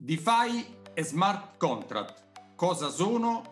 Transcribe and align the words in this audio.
DeFi 0.00 0.64
e 0.94 1.02
smart 1.02 1.56
contract, 1.56 2.22
cosa 2.54 2.88
sono 2.88 3.42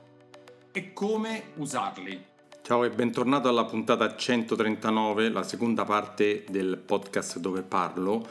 e 0.71 0.93
come 0.93 1.43
usarli? 1.57 2.25
Ciao 2.63 2.85
e 2.85 2.91
bentornato 2.91 3.49
alla 3.49 3.65
puntata 3.65 4.15
139, 4.15 5.31
la 5.31 5.43
seconda 5.43 5.85
parte 5.85 6.45
del 6.49 6.77
podcast 6.77 7.41
dove 7.41 7.63
parlo, 7.63 8.25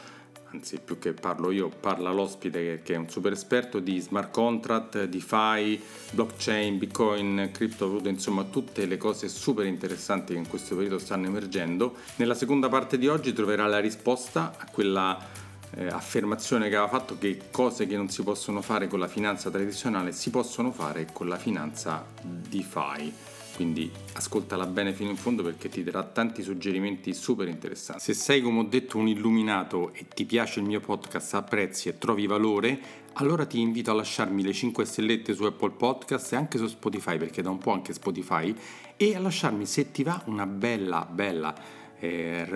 anzi 0.50 0.80
più 0.80 0.98
che 0.98 1.12
parlo 1.12 1.50
io, 1.50 1.68
parla 1.68 2.10
l'ospite 2.10 2.80
che 2.82 2.94
è 2.94 2.96
un 2.96 3.10
super 3.10 3.32
esperto 3.32 3.80
di 3.80 4.00
smart 4.00 4.30
contract, 4.32 5.04
DeFi, 5.04 5.78
blockchain, 6.12 6.78
bitcoin, 6.78 7.50
criptovaluta, 7.52 8.08
insomma 8.08 8.44
tutte 8.44 8.86
le 8.86 8.96
cose 8.96 9.28
super 9.28 9.66
interessanti 9.66 10.32
che 10.32 10.38
in 10.38 10.48
questo 10.48 10.74
periodo 10.74 10.98
stanno 10.98 11.26
emergendo. 11.26 11.96
Nella 12.16 12.34
seconda 12.34 12.70
parte 12.70 12.96
di 12.96 13.08
oggi 13.08 13.34
troverà 13.34 13.66
la 13.66 13.78
risposta 13.78 14.54
a 14.56 14.66
quella 14.72 15.44
eh, 15.76 15.86
affermazione 15.88 16.68
che 16.68 16.76
aveva 16.76 16.90
fatto 16.90 17.18
che 17.18 17.42
cose 17.50 17.86
che 17.86 17.96
non 17.96 18.08
si 18.08 18.22
possono 18.22 18.62
fare 18.62 18.88
con 18.88 18.98
la 18.98 19.08
finanza 19.08 19.50
tradizionale 19.50 20.12
si 20.12 20.30
possono 20.30 20.72
fare 20.72 21.08
con 21.12 21.28
la 21.28 21.36
finanza 21.36 22.04
DeFi. 22.22 23.12
Quindi 23.54 23.90
ascoltala 24.12 24.66
bene 24.66 24.92
fino 24.92 25.08
in 25.08 25.16
fondo 25.16 25.42
perché 25.42 25.70
ti 25.70 25.82
darà 25.82 26.02
tanti 26.02 26.42
suggerimenti 26.42 27.14
super 27.14 27.48
interessanti. 27.48 28.02
Se 28.02 28.12
sei 28.12 28.42
come 28.42 28.60
ho 28.60 28.64
detto 28.64 28.98
un 28.98 29.08
illuminato 29.08 29.94
e 29.94 30.06
ti 30.08 30.26
piace 30.26 30.60
il 30.60 30.66
mio 30.66 30.80
podcast, 30.80 31.34
apprezzi 31.34 31.88
e 31.88 31.96
trovi 31.96 32.26
valore, 32.26 32.78
allora 33.14 33.46
ti 33.46 33.58
invito 33.58 33.90
a 33.90 33.94
lasciarmi 33.94 34.42
le 34.42 34.52
5 34.52 34.84
stellette 34.84 35.32
su 35.32 35.44
Apple 35.44 35.70
Podcast 35.70 36.34
e 36.34 36.36
anche 36.36 36.58
su 36.58 36.66
Spotify 36.66 37.16
perché 37.16 37.40
da 37.40 37.48
un 37.48 37.56
po' 37.56 37.72
anche 37.72 37.94
Spotify 37.94 38.54
e 38.94 39.14
a 39.14 39.20
lasciarmi 39.20 39.64
se 39.64 39.90
ti 39.90 40.02
va 40.02 40.22
una 40.26 40.46
bella 40.46 41.06
bella 41.10 41.54
eh, 41.98 42.46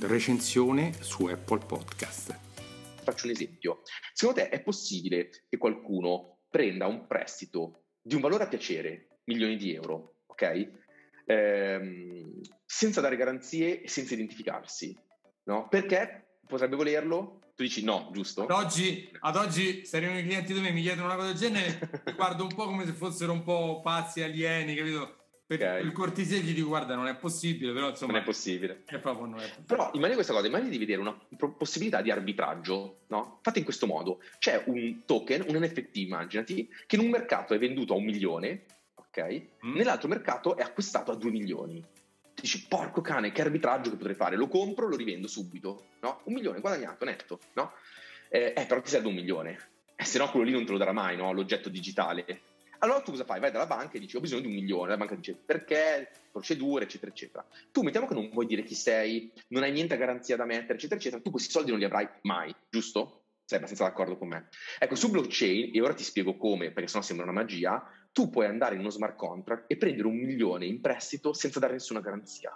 recensione 0.00 0.92
su 1.00 1.26
Apple 1.26 1.64
Podcast. 1.66 2.38
Faccio 3.02 3.26
un 3.26 3.32
esempio. 3.32 3.82
Secondo 4.12 4.40
te 4.40 4.48
è 4.48 4.62
possibile 4.62 5.30
che 5.48 5.56
qualcuno 5.56 6.40
prenda 6.48 6.86
un 6.86 7.06
prestito 7.06 7.84
di 8.00 8.14
un 8.14 8.20
valore 8.20 8.44
a 8.44 8.48
piacere, 8.48 9.20
milioni 9.24 9.56
di 9.56 9.74
euro, 9.74 10.22
ok? 10.26 10.70
Ehm, 11.26 12.40
senza 12.64 13.00
dare 13.00 13.16
garanzie 13.16 13.82
e 13.82 13.88
senza 13.88 14.14
identificarsi, 14.14 14.96
no? 15.44 15.68
Perché 15.68 16.38
potrebbe 16.46 16.76
volerlo, 16.76 17.52
tu 17.54 17.62
dici 17.62 17.84
no, 17.84 18.10
giusto? 18.12 18.42
Ad 18.42 18.50
oggi, 18.50 19.08
ad 19.20 19.36
oggi 19.36 19.84
se 19.84 19.96
arrivano 19.96 20.18
i 20.18 20.24
clienti 20.24 20.52
da 20.52 20.60
me 20.60 20.68
e 20.68 20.72
mi 20.72 20.82
chiedono 20.82 21.06
una 21.06 21.16
cosa 21.16 21.28
del 21.28 21.36
genere, 21.36 22.02
mi 22.04 22.12
guardo 22.16 22.42
un 22.42 22.54
po' 22.54 22.64
come 22.64 22.84
se 22.84 22.92
fossero 22.92 23.32
un 23.32 23.42
po' 23.42 23.80
pazzi, 23.80 24.22
alieni, 24.22 24.74
capito? 24.74 25.19
Per 25.50 25.60
okay. 25.60 25.84
il 25.84 25.90
cortesia 25.90 26.38
gli 26.38 26.54
dico 26.54 26.68
guarda 26.68 26.94
non 26.94 27.08
è 27.08 27.16
possibile, 27.16 27.72
però 27.72 27.88
insomma... 27.88 28.12
Non 28.12 28.20
è 28.20 28.24
possibile. 28.24 28.84
È 28.84 29.00
proprio 29.00 29.26
non 29.26 29.40
è 29.40 29.42
possibile. 29.42 29.64
Però 29.66 29.90
immagini 29.94 30.14
questa 30.14 30.32
cosa, 30.32 30.46
immagini 30.46 30.70
di 30.70 30.78
vedere 30.78 31.00
una 31.00 31.18
possibilità 31.58 32.00
di 32.02 32.12
arbitraggio, 32.12 32.98
no? 33.08 33.40
Fatta 33.42 33.58
in 33.58 33.64
questo 33.64 33.88
modo. 33.88 34.22
C'è 34.38 34.62
un 34.66 35.04
token, 35.04 35.46
un 35.48 35.56
NFT, 35.56 35.96
immaginati, 35.96 36.72
che 36.86 36.94
in 36.94 37.02
un 37.02 37.10
mercato 37.10 37.54
è 37.54 37.58
venduto 37.58 37.94
a 37.94 37.96
un 37.96 38.04
milione, 38.04 38.64
ok? 38.94 39.42
Mm. 39.66 39.74
Nell'altro 39.74 40.06
mercato 40.06 40.56
è 40.56 40.62
acquistato 40.62 41.10
a 41.10 41.16
due 41.16 41.32
milioni. 41.32 41.80
Ti 41.80 42.42
dici, 42.42 42.68
porco 42.68 43.00
cane, 43.00 43.32
che 43.32 43.42
arbitraggio 43.42 43.90
che 43.90 43.96
potrei 43.96 44.14
fare? 44.14 44.36
Lo 44.36 44.46
compro, 44.46 44.86
lo 44.86 44.94
rivendo 44.94 45.26
subito, 45.26 45.86
no? 46.02 46.20
Un 46.26 46.34
milione 46.34 46.60
guadagnato, 46.60 47.04
netto, 47.04 47.40
no? 47.54 47.72
Eh, 48.28 48.54
eh 48.56 48.66
però 48.66 48.80
ti 48.80 48.88
serve 48.88 49.08
un 49.08 49.14
milione. 49.14 49.58
Eh, 49.96 50.04
se 50.04 50.18
no 50.18 50.30
quello 50.30 50.46
lì 50.46 50.52
non 50.52 50.64
te 50.64 50.70
lo 50.70 50.78
darà 50.78 50.92
mai, 50.92 51.16
no? 51.16 51.32
L'oggetto 51.32 51.68
digitale 51.68 52.49
allora 52.80 53.00
tu 53.00 53.12
cosa 53.12 53.24
fai? 53.24 53.40
Vai 53.40 53.50
dalla 53.50 53.66
banca 53.66 53.96
e 53.96 54.00
dici 54.00 54.16
ho 54.16 54.20
bisogno 54.20 54.42
di 54.42 54.46
un 54.48 54.54
milione, 54.54 54.90
la 54.90 54.96
banca 54.96 55.14
dice 55.14 55.34
perché, 55.34 56.10
procedure, 56.30 56.84
eccetera, 56.84 57.10
eccetera. 57.10 57.46
Tu 57.70 57.82
mettiamo 57.82 58.06
che 58.06 58.14
non 58.14 58.30
vuoi 58.30 58.46
dire 58.46 58.62
chi 58.62 58.74
sei, 58.74 59.32
non 59.48 59.62
hai 59.62 59.72
niente 59.72 59.94
a 59.94 59.98
garanzia 59.98 60.36
da 60.36 60.44
mettere, 60.44 60.74
eccetera, 60.74 60.98
eccetera, 60.98 61.22
tu 61.22 61.30
questi 61.30 61.50
soldi 61.50 61.70
non 61.70 61.78
li 61.78 61.84
avrai 61.84 62.08
mai, 62.22 62.54
giusto? 62.68 63.24
Sei 63.44 63.58
abbastanza 63.58 63.84
d'accordo 63.84 64.16
con 64.16 64.28
me? 64.28 64.48
Ecco, 64.78 64.94
su 64.94 65.10
blockchain, 65.10 65.74
e 65.74 65.80
ora 65.80 65.94
ti 65.94 66.04
spiego 66.04 66.36
come, 66.36 66.70
perché 66.70 66.88
sennò 66.88 67.02
sembra 67.02 67.24
una 67.24 67.34
magia, 67.40 67.82
tu 68.12 68.30
puoi 68.30 68.46
andare 68.46 68.74
in 68.74 68.80
uno 68.80 68.90
smart 68.90 69.16
contract 69.16 69.64
e 69.66 69.76
prendere 69.76 70.08
un 70.08 70.16
milione 70.16 70.66
in 70.66 70.80
prestito 70.80 71.32
senza 71.32 71.58
dare 71.58 71.74
nessuna 71.74 72.00
garanzia. 72.00 72.54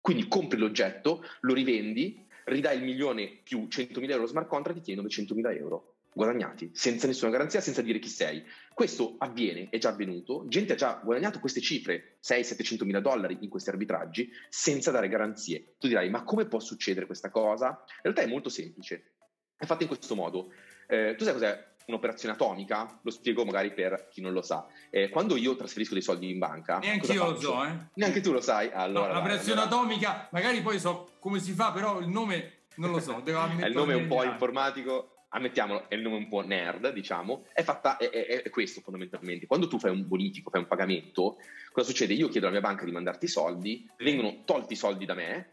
Quindi 0.00 0.28
compri 0.28 0.58
l'oggetto, 0.58 1.24
lo 1.40 1.54
rivendi, 1.54 2.26
ridai 2.44 2.78
il 2.78 2.84
milione 2.84 3.40
più 3.42 3.66
100.000 3.68 4.10
euro 4.10 4.26
smart 4.26 4.46
contract 4.46 4.78
e 4.78 4.82
ti 4.82 4.94
tieni 4.94 5.06
900.000 5.06 5.56
euro 5.56 5.97
guadagnati 6.12 6.70
senza 6.72 7.06
nessuna 7.06 7.30
garanzia, 7.30 7.60
senza 7.60 7.82
dire 7.82 7.98
chi 7.98 8.08
sei. 8.08 8.44
Questo 8.72 9.16
avviene, 9.18 9.68
è 9.70 9.78
già 9.78 9.90
avvenuto, 9.90 10.44
gente 10.48 10.72
ha 10.72 10.76
già 10.76 11.00
guadagnato 11.02 11.40
queste 11.40 11.60
cifre, 11.60 12.18
6-700 12.22 12.84
mila 12.84 13.00
dollari 13.00 13.38
in 13.40 13.48
questi 13.48 13.70
arbitraggi, 13.70 14.30
senza 14.48 14.90
dare 14.90 15.08
garanzie. 15.08 15.74
Tu 15.78 15.88
dirai, 15.88 16.10
ma 16.10 16.24
come 16.24 16.46
può 16.46 16.60
succedere 16.60 17.06
questa 17.06 17.30
cosa? 17.30 17.82
In 17.86 18.02
realtà 18.02 18.22
è 18.22 18.26
molto 18.26 18.48
semplice, 18.48 19.12
è 19.56 19.64
fatto 19.64 19.82
in 19.82 19.88
questo 19.88 20.14
modo. 20.14 20.52
Eh, 20.86 21.14
tu 21.16 21.24
sai 21.24 21.32
cos'è 21.32 21.66
un'operazione 21.86 22.34
atomica? 22.34 22.98
Lo 23.02 23.10
spiego 23.10 23.44
magari 23.44 23.72
per 23.72 24.08
chi 24.10 24.20
non 24.20 24.32
lo 24.32 24.42
sa. 24.42 24.66
Eh, 24.90 25.08
quando 25.08 25.36
io 25.36 25.56
trasferisco 25.56 25.94
dei 25.94 26.02
soldi 26.02 26.30
in 26.30 26.38
banca... 26.38 26.78
Neanche 26.78 27.12
io 27.12 27.30
lo 27.30 27.40
so, 27.40 27.64
eh? 27.64 27.74
Neanche 27.94 28.20
tu 28.20 28.32
lo 28.32 28.40
sai? 28.40 28.70
Allora, 28.72 29.08
no, 29.08 29.14
l'operazione 29.14 29.60
allora... 29.60 29.76
atomica, 29.76 30.28
magari 30.30 30.60
poi 30.60 30.78
so 30.78 31.12
come 31.18 31.40
si 31.40 31.52
fa, 31.52 31.72
però 31.72 31.98
il 31.98 32.08
nome 32.08 32.66
non 32.76 32.90
lo 32.90 33.00
so. 33.00 33.22
il 33.24 33.72
nome 33.72 33.92
è 33.92 33.96
un 33.96 34.06
po' 34.06 34.22
informatico 34.22 35.17
ammettiamolo, 35.30 35.88
è 35.88 35.94
il 35.94 36.02
nome 36.02 36.16
un 36.16 36.28
po' 36.28 36.44
nerd, 36.44 36.92
diciamo, 36.92 37.46
è 37.52 37.62
fatta, 37.62 37.96
è, 37.96 38.10
è, 38.10 38.42
è, 38.42 38.50
questo 38.50 38.80
fondamentalmente. 38.80 39.46
Quando 39.46 39.68
tu 39.68 39.78
fai 39.78 39.90
un 39.90 40.06
bonifico, 40.06 40.50
fai 40.50 40.60
un 40.60 40.66
pagamento, 40.66 41.38
cosa 41.72 41.88
succede? 41.88 42.14
Io 42.14 42.28
chiedo 42.28 42.46
alla 42.46 42.58
mia 42.58 42.66
banca 42.66 42.84
di 42.84 42.92
mandarti 42.92 43.26
i 43.26 43.28
soldi, 43.28 43.88
vengono 43.98 44.42
tolti 44.44 44.72
i 44.72 44.76
soldi 44.76 45.04
da 45.04 45.14
me, 45.14 45.50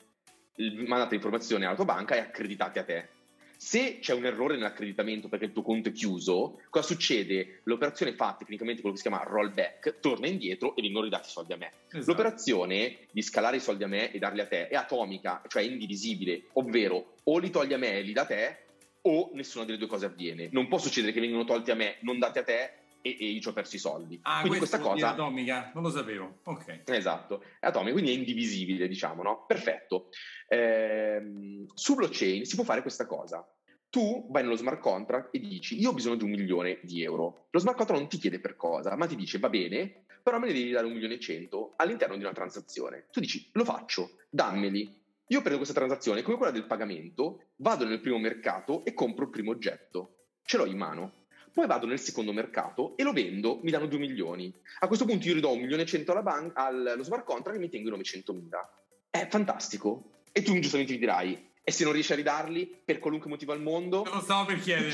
mandate 0.56 1.16
informazioni 1.16 1.66
alla 1.66 1.76
tua 1.76 1.86
banca 1.86 2.16
e 2.16 2.20
accreditati 2.20 2.80
a 2.80 2.84
te. 2.84 3.10
Se 3.58 4.00
c'è 4.00 4.14
un 4.14 4.26
errore 4.26 4.56
nell'accreditamento 4.56 5.30
perché 5.30 5.46
il 5.46 5.54
tuo 5.54 5.62
conto 5.62 5.90
è 5.90 5.92
chiuso, 5.94 6.62
cosa 6.70 6.86
succede? 6.86 7.62
L'operazione 7.64 8.14
fa 8.14 8.36
tecnicamente 8.38 8.82
quello 8.82 8.96
che 8.96 9.02
si 9.02 9.08
chiama 9.08 9.24
rollback, 9.24 10.00
torna 10.00 10.28
indietro 10.28 10.76
e 10.76 10.82
vengono 10.82 11.06
ridati 11.06 11.30
i 11.30 11.32
soldi 11.32 11.54
a 11.54 11.58
me. 11.58 11.72
Esatto. 11.90 12.12
L'operazione 12.12 12.98
di 13.12 13.22
scalare 13.22 13.58
i 13.58 13.62
soldi 13.62 13.84
a 13.84 13.88
me 13.88 14.12
e 14.12 14.20
darli 14.20 14.42
a 14.42 14.48
te 14.48 14.68
è 14.68 14.76
atomica, 14.76 15.42
cioè 15.48 15.64
indivisibile, 15.64 16.48
ovvero 16.54 17.16
o 17.24 17.38
li 17.38 17.50
togli 17.50 17.74
a 17.74 17.78
me 17.78 17.98
e 17.98 18.02
li 18.02 18.14
da 18.14 18.26
te, 18.26 18.65
o 19.08 19.32
nessuna 19.34 19.66
delle 19.66 19.78
due 19.78 19.88
cose 19.88 20.06
avviene. 20.06 20.50
Non 20.52 20.68
può 20.68 20.78
succedere 20.78 21.14
che 21.14 21.20
vengono 21.20 21.44
tolti 21.44 21.72
a 21.72 21.76
me, 21.76 21.98
non 22.02 22.20
dati 22.20 22.40
a 22.40 22.44
te 22.44 22.84
e, 23.02 23.18
e 23.20 23.26
io 23.26 23.40
ci 23.40 23.48
ho 23.48 23.54
perso 23.54 23.76
i 23.76 23.80
soldi. 23.80 24.20
Ah, 24.24 24.40
quindi 24.40 24.58
questa 24.58 24.80
cosa 24.80 25.10
è 25.10 25.12
atomica, 25.12 25.72
non 25.74 25.84
lo 25.84 25.90
sapevo. 25.90 26.40
Ok. 26.44 26.84
Esatto, 26.86 27.44
è 27.60 27.68
atomica, 27.68 27.94
quindi 27.94 28.12
è 28.12 28.16
indivisibile, 28.16 28.88
diciamo, 28.88 29.22
no? 29.22 29.46
Perfetto. 29.46 30.10
Ehm, 30.48 31.66
su 31.74 31.96
blockchain 31.96 32.46
si 32.46 32.56
può 32.56 32.64
fare 32.64 32.82
questa 32.82 33.06
cosa. 33.06 33.48
Tu 33.90 34.28
vai 34.30 34.44
nello 34.44 34.58
smart 34.58 34.80
contract 34.80 35.34
e 35.34 35.40
dici 35.40 35.80
io 35.80 35.92
ho 35.92 35.94
bisogno 35.94 36.16
di 36.16 36.24
un 36.24 36.32
milione 36.32 36.80
di 36.82 37.04
euro. 37.04 37.48
Lo 37.52 37.60
smart 37.60 37.78
contract 37.78 38.02
non 38.02 38.10
ti 38.10 38.18
chiede 38.18 38.40
per 38.40 38.56
cosa, 38.56 38.96
ma 38.96 39.06
ti 39.06 39.16
dice 39.16 39.38
va 39.38 39.50
bene, 39.50 40.06
però 40.22 40.40
me 40.40 40.48
ne 40.48 40.54
devi 40.54 40.72
dare 40.72 40.88
un 40.88 40.94
milione 40.94 41.14
e 41.14 41.20
cento 41.20 41.74
all'interno 41.78 42.18
di 42.18 42.24
una 42.24 42.34
transazione. 42.34 43.06
Tu 43.12 43.20
dici 43.20 43.48
lo 43.54 43.64
faccio, 43.64 44.16
dammeli, 44.30 45.05
io 45.28 45.40
prendo 45.40 45.58
questa 45.58 45.74
transazione 45.74 46.22
come 46.22 46.38
quella 46.38 46.52
del 46.52 46.68
pagamento, 46.68 47.46
vado 47.58 47.86
nel 47.86 48.00
primo 48.00 48.20
mercato 48.20 48.86
e 48.86 48.94
compro 48.94 49.26
il 49.26 49.32
primo 49.32 49.52
oggetto. 49.52 50.28
Ce 50.44 50.58
l'ho 50.58 50.66
in 50.66 50.78
mano. 50.78 51.24
Poi 51.52 51.66
vado 51.68 51.88
nel 51.88 52.00
secondo 52.00 52.34
mercato 52.34 52.98
e 52.98 53.04
lo 53.04 53.14
vendo, 53.14 53.60
mi 53.64 53.72
danno 53.72 53.88
2 53.88 53.98
milioni. 53.98 54.54
A 54.80 54.88
questo 54.88 55.06
punto 55.06 55.28
io 55.28 55.34
ridò 55.34 55.54
un 55.54 55.62
milione 55.62 55.84
e 55.84 55.86
100 55.86 56.12
alla 56.12 56.22
banca, 56.22 56.66
allo 56.66 57.04
smart 57.04 57.24
contract 57.24 57.58
e 57.58 57.62
mi 57.62 57.70
tengo 57.70 57.88
i 57.88 57.92
900 57.92 58.34
mila. 58.34 58.70
È 59.10 59.28
fantastico. 59.30 60.24
E 60.32 60.42
tu 60.42 60.60
giustamente 60.60 60.92
mi 60.92 61.00
dirai, 61.00 61.52
e 61.64 61.72
se 61.72 61.84
non 61.84 61.94
riesci 61.94 62.12
a 62.12 62.18
ridarli 62.18 62.82
per 62.86 63.00
qualunque 63.00 63.30
motivo 63.30 63.54
al 63.54 63.62
mondo... 63.62 64.04
Non 64.04 64.16
lo 64.16 64.22
stavo 64.22 64.46
per 64.46 64.60
chiedere, 64.60 64.92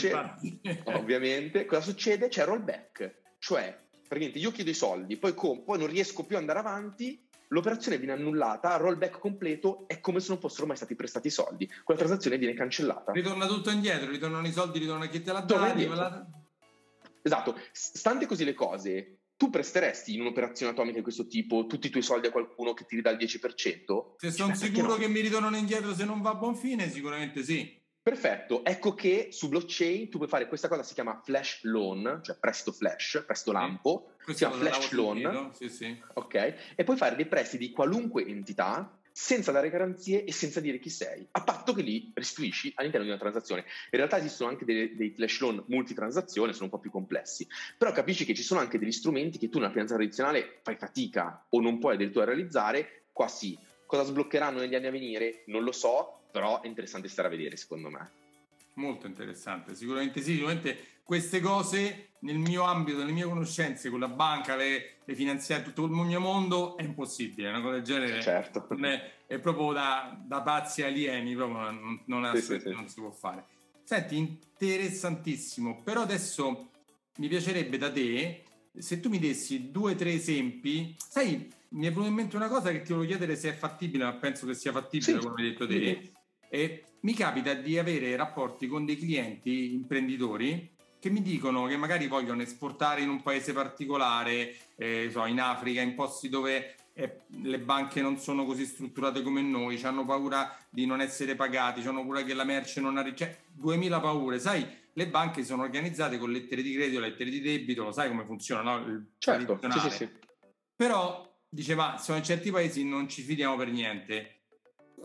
Ovviamente. 0.85 1.65
Cosa 1.65 1.81
succede? 1.81 2.29
C'è 2.29 2.45
rollback. 2.45 3.15
Cioè, 3.39 3.75
praticamente 4.07 4.37
io 4.39 4.51
chiedo 4.51 4.69
i 4.69 4.75
soldi, 4.75 5.17
poi, 5.17 5.33
com- 5.33 5.63
poi 5.63 5.79
non 5.79 5.87
riesco 5.87 6.23
più 6.23 6.35
ad 6.35 6.41
andare 6.43 6.59
avanti 6.59 7.27
l'operazione 7.51 7.97
viene 7.97 8.13
annullata, 8.13 8.75
rollback 8.77 9.19
completo, 9.19 9.85
è 9.87 9.99
come 9.99 10.19
se 10.19 10.29
non 10.29 10.39
fossero 10.39 10.67
mai 10.67 10.75
stati 10.75 10.95
prestati 10.95 11.27
i 11.27 11.31
soldi. 11.31 11.69
Quella 11.83 11.99
transazione 11.99 12.37
viene 12.37 12.53
cancellata. 12.53 13.11
Ritorna 13.11 13.45
tutto 13.47 13.69
indietro, 13.69 14.09
ritornano 14.09 14.47
i 14.47 14.51
soldi, 14.51 14.79
ritorna 14.79 15.07
chi 15.07 15.21
te 15.21 15.31
l'ha 15.31 15.41
dato. 15.41 16.39
Esatto, 17.21 17.55
stante 17.71 18.25
così 18.25 18.43
le 18.43 18.53
cose, 18.53 19.19
tu 19.37 19.49
presteresti 19.49 20.13
in 20.13 20.21
un'operazione 20.21 20.71
atomica 20.71 20.97
di 20.97 21.03
questo 21.03 21.27
tipo 21.27 21.65
tutti 21.67 21.87
i 21.87 21.89
tuoi 21.89 22.03
soldi 22.03 22.27
a 22.27 22.31
qualcuno 22.31 22.73
che 22.73 22.85
ti 22.85 22.95
ridà 22.95 23.11
il 23.11 23.17
10%? 23.17 24.15
Se 24.17 24.31
sono 24.31 24.55
sicuro 24.55 24.87
no? 24.87 24.95
che 24.95 25.07
mi 25.07 25.19
ritornano 25.19 25.57
indietro 25.57 25.93
se 25.93 26.05
non 26.05 26.21
va 26.21 26.31
a 26.31 26.35
buon 26.35 26.55
fine, 26.55 26.89
sicuramente 26.89 27.43
sì. 27.43 27.80
Perfetto, 28.03 28.65
ecco 28.65 28.95
che 28.95 29.27
su 29.31 29.47
blockchain 29.47 30.09
tu 30.09 30.17
puoi 30.17 30.27
fare 30.27 30.47
questa 30.47 30.67
cosa, 30.67 30.81
si 30.81 30.95
chiama 30.95 31.21
flash 31.23 31.59
loan, 31.63 32.21
cioè 32.23 32.35
prestito 32.39 32.71
flash, 32.71 33.23
prestito 33.27 33.51
lampo, 33.51 34.13
sì. 34.25 34.31
si 34.31 34.37
chiama 34.37 34.55
flash 34.55 34.91
loan, 34.91 35.51
sì, 35.53 35.69
sì. 35.69 36.01
ok? 36.15 36.73
E 36.75 36.83
puoi 36.83 36.97
fare 36.97 37.15
dei 37.15 37.27
prestiti 37.27 37.67
di 37.67 37.71
qualunque 37.71 38.25
entità 38.25 38.97
senza 39.11 39.51
dare 39.51 39.69
garanzie 39.69 40.23
e 40.23 40.31
senza 40.31 40.59
dire 40.59 40.79
chi 40.79 40.89
sei, 40.89 41.27
a 41.29 41.43
patto 41.43 41.73
che 41.73 41.83
li 41.83 42.11
restituisci 42.15 42.71
all'interno 42.75 43.05
di 43.05 43.11
una 43.11 43.21
transazione. 43.21 43.65
In 43.91 43.99
realtà 43.99 44.17
esistono 44.17 44.49
anche 44.49 44.65
dei, 44.65 44.95
dei 44.95 45.11
flash 45.11 45.39
loan 45.39 45.63
multitransazione, 45.67 46.53
sono 46.53 46.65
un 46.65 46.71
po' 46.71 46.79
più 46.79 46.89
complessi, 46.89 47.47
però 47.77 47.91
capisci 47.91 48.25
che 48.25 48.33
ci 48.33 48.41
sono 48.41 48.59
anche 48.59 48.79
degli 48.79 48.91
strumenti 48.91 49.37
che 49.37 49.49
tu 49.49 49.59
nella 49.59 49.69
finanza 49.69 49.93
tradizionale 49.93 50.59
fai 50.63 50.75
fatica 50.75 51.45
o 51.49 51.61
non 51.61 51.77
puoi 51.77 51.93
addirittura 51.93 52.25
realizzare, 52.25 53.03
qua 53.11 53.27
sì. 53.27 53.55
Cosa 53.85 54.03
sbloccheranno 54.03 54.59
negli 54.59 54.73
anni 54.73 54.87
a 54.87 54.91
venire? 54.91 55.43
Non 55.47 55.63
lo 55.63 55.73
so, 55.73 56.20
però 56.31 56.61
è 56.61 56.67
interessante 56.67 57.07
stare 57.07 57.27
a 57.27 57.31
vedere 57.31 57.57
secondo 57.57 57.89
me. 57.89 58.09
Molto 58.75 59.05
interessante, 59.05 59.75
sicuramente 59.75 60.21
sì, 60.21 60.33
sicuramente 60.33 60.99
queste 61.03 61.41
cose 61.41 62.11
nel 62.19 62.37
mio 62.37 62.63
ambito, 62.63 62.99
nelle 62.99 63.11
mie 63.11 63.25
conoscenze 63.25 63.89
con 63.89 63.99
la 63.99 64.07
banca, 64.07 64.55
le, 64.55 64.97
le 65.03 65.15
finanziarie, 65.15 65.65
tutto 65.65 65.85
il 65.85 65.91
mio 65.91 66.19
mondo 66.19 66.77
è 66.77 66.83
impossibile, 66.83 67.49
una 67.49 67.61
cosa 67.61 67.73
del 67.73 67.83
genere 67.83 68.21
certo. 68.21 68.67
è, 68.69 69.11
è, 69.27 69.39
proprio 69.39 69.73
da, 69.73 70.17
da, 70.23 70.41
pazzi 70.41 70.83
alieni, 70.83 71.35
proprio 71.35 71.71
non, 71.71 72.01
non, 72.05 72.35
sì, 72.35 72.59
sì, 72.59 72.69
non 72.69 72.87
si 72.87 73.01
può 73.01 73.11
fare. 73.11 73.45
Senti, 73.83 74.17
interessantissimo, 74.17 75.81
però 75.83 76.01
adesso 76.01 76.69
mi 77.17 77.27
piacerebbe 77.27 77.77
da 77.77 77.91
te, 77.91 78.43
se 78.77 78.99
tu 78.99 79.09
mi 79.09 79.19
dessi 79.19 79.69
due 79.69 79.93
o 79.93 79.95
tre 79.95 80.13
esempi, 80.13 80.95
sai, 80.97 81.49
mi 81.69 81.87
è 81.87 81.89
venuta 81.89 82.07
in 82.07 82.13
mente 82.13 82.35
una 82.35 82.47
cosa 82.47 82.71
che 82.71 82.81
ti 82.83 82.93
volevo 82.93 83.09
chiedere 83.09 83.35
se 83.35 83.49
è 83.49 83.53
fattibile, 83.53 84.05
ma 84.05 84.13
penso 84.13 84.45
che 84.45 84.53
sia 84.53 84.71
fattibile, 84.71 85.17
come 85.17 85.41
hai 85.41 85.49
detto 85.49 85.67
te. 85.67 86.11
E 86.53 86.83
mi 87.01 87.13
capita 87.13 87.53
di 87.53 87.79
avere 87.79 88.13
rapporti 88.17 88.67
con 88.67 88.83
dei 88.83 88.97
clienti 88.97 89.73
imprenditori 89.73 90.69
che 90.99 91.09
mi 91.09 91.21
dicono 91.21 91.65
che 91.65 91.77
magari 91.77 92.07
vogliono 92.07 92.41
esportare 92.41 93.01
in 93.01 93.09
un 93.09 93.23
paese 93.23 93.53
particolare, 93.53 94.53
eh, 94.75 95.09
so, 95.09 95.25
in 95.25 95.39
Africa, 95.39 95.81
in 95.81 95.95
posti 95.95 96.27
dove 96.27 96.75
eh, 96.93 97.21
le 97.27 97.59
banche 97.59 98.01
non 98.01 98.17
sono 98.17 98.45
così 98.45 98.65
strutturate 98.65 99.23
come 99.23 99.41
noi, 99.41 99.81
hanno 99.81 100.05
paura 100.05 100.55
di 100.69 100.85
non 100.85 101.01
essere 101.01 101.35
pagati, 101.35 101.79
hanno 101.87 102.01
paura 102.01 102.21
che 102.23 102.33
la 102.33 102.43
merce 102.43 102.81
non 102.81 102.97
arrivi, 102.97 103.15
cioè 103.15 103.35
2000 103.53 103.99
paure, 103.99 104.37
sai, 104.37 104.67
le 104.93 105.07
banche 105.07 105.43
sono 105.43 105.63
organizzate 105.63 106.17
con 106.17 106.31
lettere 106.31 106.61
di 106.61 106.73
credito, 106.73 106.99
lettere 106.99 107.29
di 107.29 107.39
debito, 107.39 107.83
lo 107.83 107.91
sai 107.93 108.09
come 108.09 108.25
funziona, 108.25 108.61
no? 108.61 108.85
Il 108.85 109.05
certo, 109.17 109.57
sì, 109.71 109.79
sì, 109.79 109.89
sì. 109.89 110.09
Però 110.75 111.33
diceva, 111.49 111.97
sono 111.97 112.17
in 112.17 112.23
certi 112.23 112.51
paesi 112.51 112.83
non 112.85 113.07
ci 113.07 113.21
fidiamo 113.21 113.55
per 113.55 113.71
niente. 113.71 114.40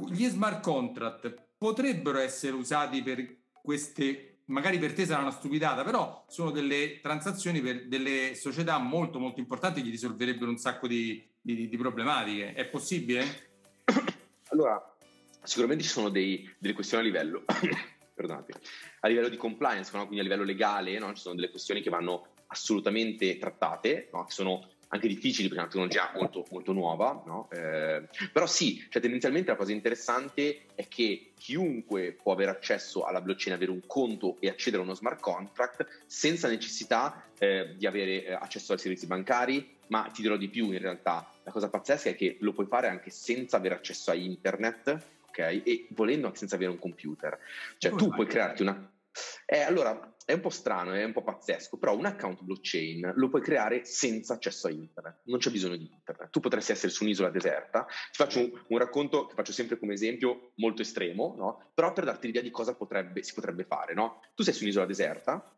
Gli 0.08 0.26
smart 0.26 0.62
contract 0.62 1.34
potrebbero 1.56 2.18
essere 2.18 2.54
usati 2.54 3.02
per 3.02 3.36
queste 3.62 4.36
magari 4.46 4.78
per 4.78 4.92
te 4.92 5.06
sarà 5.06 5.22
una 5.22 5.30
stupidata, 5.30 5.82
però 5.82 6.24
sono 6.28 6.50
delle 6.50 7.00
transazioni 7.00 7.60
per 7.60 7.86
delle 7.88 8.34
società 8.34 8.78
molto 8.78 9.18
molto 9.18 9.40
importanti 9.40 9.82
che 9.82 9.90
risolverebbero 9.90 10.50
un 10.50 10.58
sacco 10.58 10.86
di, 10.86 11.26
di, 11.40 11.68
di 11.68 11.76
problematiche. 11.76 12.52
È 12.52 12.66
possibile? 12.66 13.24
Allora, 14.50 14.80
sicuramente 15.42 15.82
ci 15.82 15.90
sono 15.90 16.08
dei, 16.08 16.48
delle 16.58 16.72
questioni 16.72 17.02
a 17.02 17.06
livello, 17.06 17.42
perdonate, 18.14 18.52
a 19.00 19.08
livello 19.08 19.28
di 19.28 19.36
compliance, 19.36 19.90
no? 19.92 20.04
quindi 20.04 20.20
a 20.20 20.22
livello 20.22 20.44
legale, 20.44 20.96
no? 21.00 21.12
ci 21.14 21.20
sono 21.20 21.34
delle 21.34 21.50
questioni 21.50 21.82
che 21.82 21.90
vanno 21.90 22.28
assolutamente 22.46 23.36
trattate, 23.38 24.08
no? 24.12 24.24
che 24.24 24.30
sono 24.30 24.70
anche 24.88 25.08
difficili 25.08 25.48
perché 25.48 25.62
è 25.62 25.64
una 25.64 25.72
tecnologia 25.72 26.12
molto, 26.14 26.46
molto 26.50 26.72
nuova, 26.72 27.22
no? 27.26 27.48
eh, 27.50 28.08
però 28.32 28.46
sì, 28.46 28.86
cioè 28.88 29.02
tendenzialmente 29.02 29.50
la 29.50 29.56
cosa 29.56 29.72
interessante 29.72 30.66
è 30.74 30.86
che 30.86 31.32
chiunque 31.36 32.12
può 32.12 32.32
avere 32.32 32.50
accesso 32.50 33.04
alla 33.04 33.20
blockchain, 33.20 33.54
avere 33.54 33.70
un 33.70 33.82
conto 33.86 34.36
e 34.40 34.48
accedere 34.48 34.82
a 34.82 34.84
uno 34.84 34.94
smart 34.94 35.20
contract 35.20 36.04
senza 36.06 36.48
necessità 36.48 37.28
eh, 37.38 37.74
di 37.76 37.86
avere 37.86 38.24
eh, 38.24 38.32
accesso 38.32 38.72
ai 38.72 38.78
servizi 38.78 39.06
bancari, 39.06 39.74
ma 39.88 40.08
ti 40.12 40.22
dirò 40.22 40.36
di 40.36 40.48
più 40.48 40.70
in 40.72 40.78
realtà, 40.78 41.32
la 41.42 41.50
cosa 41.50 41.68
pazzesca 41.68 42.10
è 42.10 42.14
che 42.14 42.36
lo 42.40 42.52
puoi 42.52 42.66
fare 42.66 42.88
anche 42.88 43.10
senza 43.10 43.56
avere 43.56 43.74
accesso 43.74 44.10
a 44.10 44.14
internet, 44.14 44.98
ok? 45.28 45.38
E 45.64 45.86
volendo 45.90 46.26
anche 46.26 46.38
senza 46.38 46.54
avere 46.54 46.70
un 46.70 46.78
computer. 46.78 47.38
Cioè 47.78 47.92
tu 47.94 48.08
puoi 48.08 48.26
crearti 48.26 48.62
una... 48.62 48.90
Eh, 49.44 49.60
allora, 49.60 50.15
è 50.26 50.32
un 50.32 50.40
po' 50.40 50.50
strano, 50.50 50.92
è 50.92 51.04
un 51.04 51.12
po' 51.12 51.22
pazzesco, 51.22 51.78
però 51.78 51.96
un 51.96 52.04
account 52.04 52.42
blockchain 52.42 53.12
lo 53.14 53.28
puoi 53.28 53.40
creare 53.40 53.84
senza 53.84 54.34
accesso 54.34 54.66
a 54.66 54.70
internet, 54.70 55.20
non 55.26 55.38
c'è 55.38 55.52
bisogno 55.52 55.76
di 55.76 55.88
internet. 55.88 56.30
Tu 56.30 56.40
potresti 56.40 56.72
essere 56.72 56.90
su 56.90 57.04
un'isola 57.04 57.30
deserta. 57.30 57.84
Ti 57.84 58.16
faccio 58.16 58.40
un, 58.40 58.50
un 58.66 58.78
racconto 58.78 59.26
che 59.26 59.34
faccio 59.34 59.52
sempre 59.52 59.78
come 59.78 59.94
esempio 59.94 60.50
molto 60.56 60.82
estremo, 60.82 61.36
no? 61.38 61.70
però 61.72 61.92
per 61.92 62.04
darti 62.04 62.26
l'idea 62.26 62.42
di 62.42 62.50
cosa 62.50 62.74
potrebbe, 62.74 63.22
si 63.22 63.34
potrebbe 63.34 63.62
fare. 63.62 63.94
No? 63.94 64.20
Tu 64.34 64.42
sei 64.42 64.52
su 64.52 64.64
un'isola 64.64 64.84
deserta, 64.84 65.56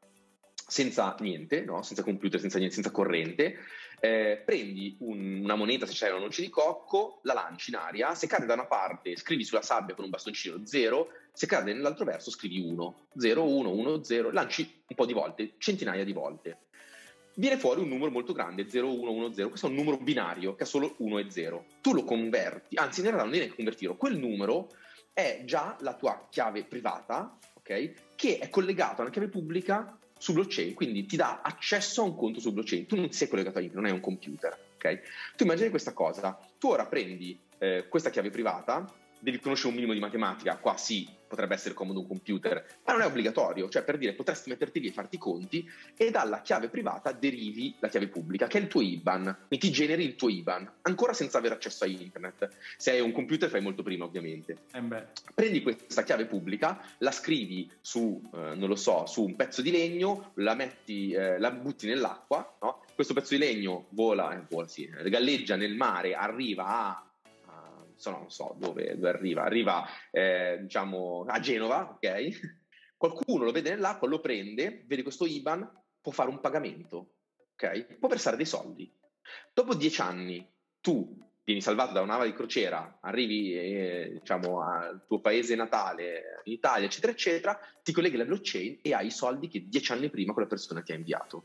senza 0.67 1.17
niente, 1.21 1.65
no? 1.65 1.83
senza 1.83 2.03
computer, 2.03 2.39
senza 2.39 2.59
niente, 2.59 2.75
senza 2.75 2.91
corrente, 2.91 3.57
eh, 4.01 4.43
prendi 4.45 4.97
un, 5.01 5.41
una 5.43 5.55
moneta, 5.55 5.87
se 5.87 5.93
c'è 5.93 6.11
una 6.11 6.25
noce 6.25 6.43
di 6.43 6.49
cocco, 6.49 7.21
la 7.23 7.35
lanci 7.35 7.71
in 7.71 7.77
aria, 7.77 8.15
se 8.15 8.27
cade 8.27 8.47
da 8.47 8.55
una 8.55 8.67
parte 8.67 9.17
scrivi 9.17 9.45
sulla 9.45 9.63
sabbia 9.63 9.95
con 9.95 10.05
un 10.05 10.11
bastoncino 10.11 10.65
0, 10.65 11.09
se 11.33 11.47
cade 11.47 11.73
nell'altro 11.73 12.05
verso 12.05 12.31
scrivi 12.31 12.61
1, 12.61 13.09
0, 13.17 13.45
1, 13.45 13.71
1, 13.71 14.05
0, 14.05 14.31
lanci 14.31 14.83
un 14.87 14.97
po' 14.97 15.07
di 15.07 15.13
volte, 15.13 15.55
centinaia 15.59 16.05
di 16.05 16.13
volte. 16.13 16.59
Viene 17.35 17.57
fuori 17.57 17.81
un 17.81 17.89
numero 17.89 18.11
molto 18.11 18.33
grande, 18.33 18.69
0, 18.69 18.93
1, 18.93 19.11
1, 19.11 19.33
0, 19.33 19.49
questo 19.49 19.67
è 19.67 19.71
un 19.71 19.77
numero 19.77 19.97
binario 19.99 20.55
che 20.55 20.65
ha 20.65 20.67
solo 20.67 20.95
1 20.99 21.19
e 21.19 21.31
0. 21.31 21.65
Tu 21.81 21.95
lo 21.95 22.03
converti, 22.03 22.77
anzi 22.77 23.01
in 23.01 23.07
realtà 23.07 23.25
non 23.25 23.33
devi 23.33 23.55
convertirlo, 23.55 23.97
quel 23.97 24.17
numero 24.17 24.71
è 25.13 25.43
già 25.45 25.77
la 25.81 25.95
tua 25.95 26.27
chiave 26.31 26.65
privata, 26.65 27.39
ok? 27.55 28.15
Che 28.17 28.39
è 28.39 28.49
collegato 28.51 29.01
a 29.01 29.03
una 29.03 29.11
chiave 29.11 29.29
pubblica 29.29 29.99
su 30.19 30.33
blockchain, 30.33 30.75
quindi 30.75 31.07
ti 31.07 31.17
dà 31.17 31.41
accesso 31.43 32.03
a 32.03 32.05
un 32.05 32.15
conto 32.15 32.41
su 32.41 32.53
blockchain. 32.53 32.87
Tu 32.87 32.97
non 32.97 33.11
sei 33.13 33.29
collegato 33.29 33.59
a 33.59 33.63
internet, 33.63 33.85
non 33.85 33.93
è 33.93 33.95
un 33.95 34.03
computer, 34.03 34.57
ok? 34.75 35.01
Tu 35.37 35.45
immagini 35.45 35.71
questa 35.71 35.93
cosa, 35.93 36.39
tu 36.59 36.69
ora 36.69 36.87
prendi 36.87 37.39
eh, 37.59 37.87
questa 37.89 38.11
chiave 38.11 38.31
privata, 38.31 38.85
devi 39.19 39.39
conoscere 39.41 39.69
un 39.69 39.75
minimo 39.75 39.93
di 39.93 40.01
matematica, 40.01 40.57
qua 40.57 40.77
sì, 40.77 41.09
potrebbe 41.29 41.55
essere 41.55 41.75
comodo 41.75 42.01
un 42.01 42.07
computer, 42.07 42.81
ma 42.85 42.95
non 42.95 43.03
è 43.03 43.07
obbligatorio, 43.07 43.69
cioè 43.69 43.85
per 43.85 43.99
dire 43.99 44.15
potresti 44.15 44.49
metterti 44.49 44.81
lì 44.81 44.89
e 44.89 44.93
farti 44.93 45.17
i 45.17 45.19
conti 45.19 45.69
e 45.97 46.11
dalla 46.11 46.41
chiave 46.41 46.69
privata 46.69 47.13
derivi 47.13 47.75
la 47.79 47.89
chiave 47.89 48.09
pubblica, 48.09 48.47
che 48.47 48.59
è 48.59 48.61
il 48.63 48.67
tuo 48.67 48.81
IBAN, 48.81 49.47
e 49.49 49.59
ti 49.59 49.71
generi 49.71 50.05
il 50.05 50.17
tuo 50.17 50.31
IBAN, 50.31 50.73
ancora 50.83 51.13
senza 51.13 51.39
avere 51.39 51.55
accesso 51.55 51.85
a 51.85 51.87
internet. 51.87 52.49
Se 52.77 52.91
hai 52.91 53.01
un 53.01 53.13
computer 53.13 53.49
fai 53.49 53.61
molto 53.61 53.83
prima, 53.83 54.05
ovviamente. 54.05 54.57
Eh 54.73 54.87
Prendi 55.35 55.63
questa 55.63 56.03
chiave 56.03 56.25
pubblica, 56.25 56.83
la 56.99 57.13
scrivi 57.13 57.71
su, 57.81 58.21
eh, 58.33 58.55
non 58.55 58.69
lo 58.69 58.77
so, 58.77 59.05
su 59.07 59.25
un 59.25 59.37
pezzo 59.37 59.61
di 59.61 59.71
legno, 59.71 60.33
la 60.37 60.55
metti, 60.55 61.13
eh, 61.13 61.39
la 61.39 61.51
butti 61.51 61.87
nell'acqua, 61.87 62.57
no? 62.63 62.85
Questo 62.95 63.13
pezzo 63.15 63.35
di 63.35 63.41
legno 63.41 63.87
vola, 63.91 64.35
eh, 64.35 64.45
vola 64.49 64.67
sì, 64.67 64.89
galleggia 64.89 65.57
nel 65.57 65.75
mare, 65.75 66.15
arriva 66.15 66.67
a 66.67 67.08
non 68.07 68.31
so 68.31 68.55
dove, 68.59 68.95
dove 68.95 69.09
arriva, 69.09 69.43
arriva 69.43 69.87
eh, 70.11 70.59
diciamo 70.63 71.25
a 71.27 71.41
Genova, 71.41 71.91
ok? 71.95 72.57
Qualcuno 72.97 73.45
lo 73.45 73.53
vede 73.53 73.71
nell'acqua, 73.71 74.09
lo 74.09 74.21
prende, 74.21 74.85
vede 74.87 75.03
questo 75.03 75.27
IBAN, 75.27 75.71
può 76.01 76.13
fare 76.13 76.31
un 76.31 76.41
pagamento, 76.41 77.15
ok? 77.55 77.99
Può 77.99 78.09
versare 78.09 78.37
dei 78.37 78.47
soldi. 78.47 78.93
Dopo 79.53 79.75
dieci 79.75 80.01
anni 80.01 80.49
tu 80.81 81.17
vieni 81.45 81.63
salvato 81.63 81.95
da 81.95 82.03
una 82.03 82.15
nave 82.15 82.27
di 82.27 82.35
crociera, 82.35 82.99
arrivi 83.01 83.55
eh, 83.55 84.11
diciamo, 84.19 84.61
al 84.61 85.05
tuo 85.07 85.21
paese 85.21 85.55
natale, 85.55 86.43
in 86.45 86.53
Italia, 86.53 86.87
eccetera, 86.87 87.13
eccetera, 87.13 87.59
ti 87.83 87.93
colleghi 87.93 88.17
alla 88.17 88.27
blockchain 88.27 88.81
e 88.83 88.93
hai 88.93 89.07
i 89.07 89.11
soldi 89.11 89.49
che 89.49 89.67
dieci 89.67 89.93
anni 89.93 90.11
prima 90.11 90.35
quella 90.35 90.49
persona 90.49 90.83
ti 90.83 90.93
ha 90.93 90.97
inviato. 90.97 91.45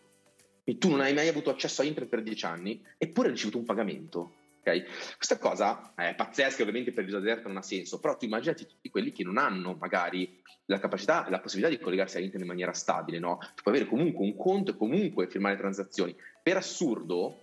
Quindi 0.64 0.82
tu 0.82 0.90
non 0.90 1.00
hai 1.00 1.14
mai 1.14 1.30
avuto 1.30 1.50
accesso 1.50 1.82
a 1.82 1.86
internet 1.86 2.10
per 2.10 2.22
dieci 2.22 2.46
anni, 2.46 2.86
eppure 2.98 3.28
hai 3.28 3.34
ricevuto 3.34 3.58
un 3.58 3.66
pagamento. 3.66 4.34
Okay? 4.66 4.86
Questa 5.18 5.38
cosa 5.38 5.94
è 5.94 6.16
pazzesca, 6.16 6.62
ovviamente 6.62 6.94
per 6.94 7.04
l'isola 7.04 7.22
deserta 7.22 7.50
non 7.50 7.58
ha 7.58 7.62
senso, 7.62 8.00
però 8.00 8.16
tu 8.16 8.24
immaginati 8.24 8.66
tutti 8.66 8.90
quelli 8.90 9.12
che 9.12 9.24
non 9.24 9.38
hanno 9.38 9.76
magari 9.78 10.42
la 10.68 10.80
capacità 10.80 11.28
la 11.30 11.42
possibilità 11.42 11.76
di 11.76 11.82
collegarsi 11.82 12.16
a 12.16 12.20
internet 12.22 12.44
in 12.44 12.48
maniera 12.48 12.72
stabile, 12.72 13.20
no? 13.20 13.40
Tu 13.56 13.62
puoi 13.62 13.76
avere 13.76 13.90
comunque 13.90 14.24
un 14.24 14.38
conto 14.38 14.72
e 14.72 14.78
comunque 14.78 15.28
firmare 15.28 15.58
transazioni. 15.58 16.16
Per 16.42 16.56
assurdo, 16.56 17.40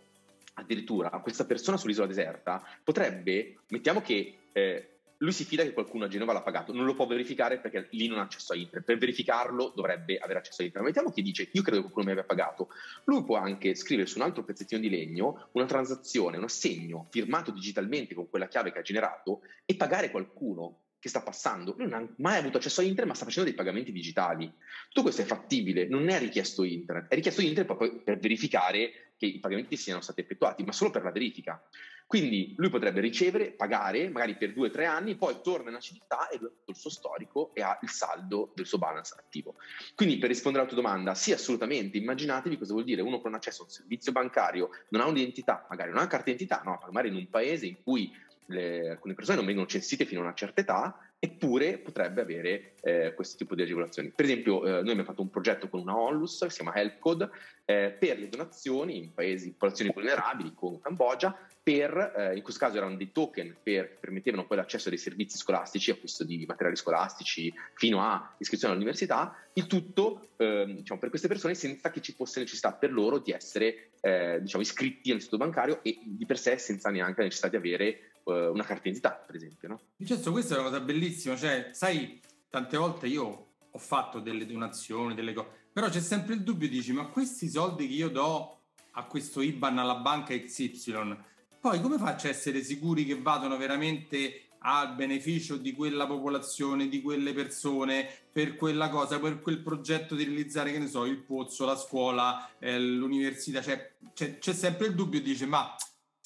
addirittura, 0.55 1.11
questa 1.21 1.45
persona 1.45 1.77
sull'isola 1.77 2.07
deserta 2.07 2.63
potrebbe, 2.83 3.59
mettiamo 3.69 4.01
che 4.01 4.39
eh, 4.53 5.00
lui 5.21 5.33
si 5.33 5.45
fida 5.45 5.63
che 5.63 5.73
qualcuno 5.73 6.05
a 6.05 6.09
Genova 6.09 6.33
l'ha 6.33 6.43
pagato, 6.43 6.73
non 6.73 6.87
lo 6.87 6.95
può 6.95 7.07
verificare 7.07 7.59
perché 7.59 7.89
lì 7.91 8.07
non 8.07 8.19
ha 8.19 8.23
accesso 8.23 8.53
a 8.53 8.57
internet. 8.57 8.85
Per 8.85 8.99
verificarlo 8.99 9.73
dovrebbe 9.75 10.17
avere 10.17 10.39
accesso 10.39 10.63
a 10.63 10.65
internet. 10.65 10.93
Mettiamo 10.93 11.15
che 11.15 11.23
dice 11.23 11.49
io 11.53 11.63
credo 11.63 11.77
che 11.77 11.83
qualcuno 11.83 12.07
mi 12.07 12.13
abbia 12.13 12.25
pagato. 12.25 12.69
Lui 13.05 13.23
può 13.25 13.37
anche 13.37 13.75
scrivere 13.75 14.09
su 14.09 14.19
un 14.19 14.25
altro 14.25 14.45
pezzettino 14.45 14.81
di 14.81 14.89
legno 14.89 15.49
una 15.53 15.67
transazione, 15.67 16.39
un 16.39 16.45
assegno 16.45 17.09
firmato 17.11 17.51
digitalmente 17.51 18.15
con 18.15 18.31
quella 18.31 18.49
chiave 18.49 18.73
che 18.73 18.79
ha 18.79 18.83
generato 18.83 19.43
e 19.67 19.77
pagare 19.77 20.11
qualcuno 20.11 20.79
che 20.99 21.11
sta 21.11 21.21
passando. 21.21 21.75
Lui 21.77 21.89
non 21.89 22.03
ha 22.03 22.15
mai 22.17 22.39
avuto 22.39 22.57
accesso 22.57 22.81
a 22.81 22.85
internet, 22.85 23.09
ma 23.09 23.15
sta 23.15 23.27
facendo 23.27 23.49
dei 23.49 23.57
pagamenti 23.59 23.93
digitali. 23.93 24.51
Tutto 24.89 25.03
questo 25.03 25.21
è 25.21 25.27
fattibile, 25.27 25.87
non 25.87 26.09
è 26.09 26.19
richiesto 26.19 26.65
internet, 26.65 27.09
è 27.09 27.15
richiesto 27.15 27.43
internet 27.43 27.67
proprio 27.67 28.03
per 28.03 28.19
verificare 28.19 29.13
che 29.19 29.27
i 29.27 29.39
pagamenti 29.39 29.77
siano 29.77 30.01
stati 30.01 30.21
effettuati, 30.21 30.63
ma 30.63 30.73
solo 30.73 30.91
per 30.91 31.03
la 31.03 31.11
verifica. 31.11 31.63
Quindi 32.11 32.55
lui 32.57 32.71
potrebbe 32.71 32.99
ricevere, 32.99 33.53
pagare, 33.53 34.09
magari 34.09 34.35
per 34.35 34.53
due 34.53 34.67
o 34.67 34.71
tre 34.73 34.85
anni, 34.85 35.15
poi 35.15 35.37
torna 35.45 35.67
nella 35.67 35.79
città 35.79 36.29
e 36.29 36.39
ha 36.39 36.39
tutto 36.41 36.73
il 36.73 36.75
suo 36.75 36.91
storico 36.91 37.53
e 37.55 37.63
ha 37.63 37.79
il 37.83 37.89
saldo 37.89 38.51
del 38.53 38.67
suo 38.67 38.79
balance 38.79 39.15
attivo. 39.17 39.55
Quindi 39.95 40.19
per 40.19 40.29
rispondere 40.29 40.65
alla 40.65 40.73
tua 40.73 40.83
domanda, 40.83 41.15
sì, 41.15 41.31
assolutamente, 41.31 41.99
immaginatevi 41.99 42.59
cosa 42.59 42.73
vuol 42.73 42.83
dire 42.83 43.01
uno 43.01 43.21
con 43.21 43.35
accesso 43.35 43.63
a 43.63 43.67
un 43.67 43.71
servizio 43.71 44.11
bancario, 44.11 44.71
non 44.89 45.03
ha 45.03 45.07
un'identità, 45.07 45.65
magari 45.71 45.91
non 45.91 45.99
ha 45.99 46.01
una 46.01 46.11
carta 46.11 46.33
d'identità, 46.33 46.63
no, 46.65 46.81
magari 46.87 47.11
in 47.11 47.15
un 47.15 47.31
paese 47.31 47.67
in 47.67 47.81
cui 47.81 48.13
le, 48.47 48.91
alcune 48.91 49.15
persone 49.15 49.37
non 49.37 49.47
vengono 49.47 49.69
censite 49.69 50.05
fino 50.05 50.19
a 50.19 50.25
una 50.25 50.35
certa 50.35 50.63
età, 50.63 51.10
eppure 51.23 51.77
potrebbe 51.77 52.23
avere 52.23 52.73
eh, 52.81 53.13
questo 53.15 53.37
tipo 53.37 53.55
di 53.55 53.61
agevolazioni. 53.61 54.09
Per 54.09 54.25
esempio, 54.25 54.65
eh, 54.65 54.71
noi 54.71 54.81
abbiamo 54.81 55.05
fatto 55.05 55.21
un 55.21 55.29
progetto 55.29 55.69
con 55.69 55.81
una 55.81 55.97
onlus 55.97 56.39
che 56.41 56.49
si 56.49 56.63
chiama 56.63 56.75
HelpCode 56.75 57.29
eh, 57.67 57.95
per 57.99 58.19
le 58.19 58.31
donazioni 58.31 58.97
in 58.97 59.13
paesi, 59.13 59.53
popolazioni 59.53 59.93
vulnerabili 59.95 60.55
come 60.55 60.81
Cambogia, 60.81 61.37
per, 61.63 62.15
eh, 62.17 62.37
in 62.37 62.43
questo 62.43 62.65
caso 62.65 62.79
erano 62.79 62.97
dei 62.97 63.13
token 63.13 63.55
per, 63.63 63.89
che 63.91 63.97
permettevano 64.01 64.47
poi 64.47 64.57
l'accesso 64.57 64.89
a 64.89 64.91
dei 64.91 64.99
servizi 64.99 65.37
scolastici, 65.37 65.91
acquisto 65.91 66.25
di 66.25 66.45
materiali 66.47 66.77
scolastici 66.77 67.53
fino 67.75 68.03
a 68.03 68.35
iscrizione 68.39 68.73
all'università, 68.73 69.37
il 69.53 69.67
tutto 69.67 70.31
ehm, 70.39 70.77
diciamo, 70.77 70.99
per 70.99 71.11
queste 71.11 71.29
persone 71.29 71.55
senza 71.55 71.91
che 71.91 72.01
ci 72.01 72.13
fosse 72.13 72.41
necessità 72.41 72.73
per 72.73 72.93
loro 72.93 73.19
di 73.19 73.33
essere 73.33 73.91
eh, 74.01 74.39
diciamo, 74.41 74.63
iscritti 74.63 75.11
all'istituto 75.11 75.45
bancario 75.45 75.81
e 75.83 75.99
di 76.03 76.25
per 76.25 76.39
sé 76.39 76.57
senza 76.57 76.89
neanche 76.89 77.19
la 77.19 77.25
necessità 77.25 77.49
di 77.49 77.57
avere 77.57 78.10
una 78.25 78.65
carta 78.65 78.83
d'identità, 78.85 79.13
per 79.13 79.37
esempio. 79.37 79.69
No? 79.69 79.81
Certo, 80.05 80.31
questa 80.33 80.55
è 80.55 80.59
una 80.59 80.69
cosa 80.69 80.81
bellissima, 80.81 81.37
cioè, 81.37 81.71
sai, 81.73 82.21
tante 82.49 82.77
volte 82.77 83.07
io 83.07 83.47
ho 83.71 83.79
fatto 83.79 84.21
delle 84.21 84.47
donazioni, 84.47 85.15
delle 85.15 85.33
cose, 85.33 85.49
però 85.73 85.89
c'è 85.89 86.01
sempre 86.01 86.35
il 86.35 86.43
dubbio, 86.43 86.69
dici, 86.69 86.93
ma 86.93 87.07
questi 87.07 87.49
soldi 87.49 87.87
che 87.87 87.95
io 87.95 88.09
do 88.09 88.59
a 88.93 89.05
questo 89.05 89.41
IBAN 89.41 89.79
alla 89.79 89.97
banca 89.97 90.37
XY, 90.37 91.17
poi 91.61 91.81
come 91.81 91.99
faccio 91.99 92.27
a 92.27 92.31
essere 92.31 92.63
sicuri 92.63 93.05
che 93.05 93.21
vadano 93.21 93.57
veramente 93.57 94.47
al 94.63 94.95
beneficio 94.95 95.57
di 95.57 95.73
quella 95.73 96.07
popolazione, 96.07 96.89
di 96.89 97.01
quelle 97.01 97.33
persone, 97.33 98.09
per 98.31 98.57
quella 98.57 98.89
cosa, 98.89 99.19
per 99.19 99.41
quel 99.41 99.61
progetto 99.61 100.15
di 100.15 100.25
realizzare, 100.25 100.73
che 100.73 100.79
ne 100.79 100.87
so, 100.87 101.05
il 101.05 101.19
pozzo, 101.19 101.65
la 101.65 101.77
scuola, 101.77 102.51
eh, 102.59 102.79
l'università, 102.79 103.63
cioè, 103.63 103.93
c'è, 104.13 104.39
c'è, 104.39 104.53
sempre 104.53 104.89
il 104.89 104.95
dubbio, 104.95 105.21
dice, 105.21 105.47
ma 105.47 105.75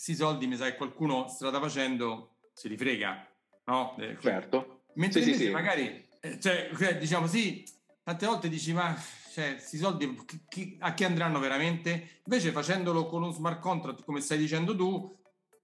questi 0.05 0.17
soldi 0.17 0.47
mi 0.47 0.57
sa 0.57 0.67
che 0.67 0.77
qualcuno 0.77 1.29
strada 1.29 1.59
facendo 1.59 2.37
se 2.53 2.69
li 2.69 2.77
frega, 2.77 3.27
no? 3.65 3.97
Eh, 3.97 4.19
certo. 4.21 4.83
Mentre 4.97 5.23
sì, 5.23 5.35
sì, 5.35 5.49
magari, 5.49 6.07
eh, 6.21 6.39
cioè, 6.39 6.69
diciamo 6.99 7.27
sì, 7.27 7.67
tante 8.03 8.27
volte 8.27 8.51
dici 8.51 8.75
ma 8.75 8.95
cioè, 9.33 9.53
questi 9.53 9.79
soldi 9.79 10.23
chi, 10.47 10.77
a 10.81 10.93
chi 10.93 11.05
andranno 11.05 11.39
veramente? 11.39 12.21
Invece 12.27 12.51
facendolo 12.53 13.07
con 13.07 13.23
un 13.23 13.33
smart 13.33 13.61
contract, 13.61 14.05
come 14.05 14.21
stai 14.21 14.37
dicendo 14.37 14.77
tu, 14.77 15.11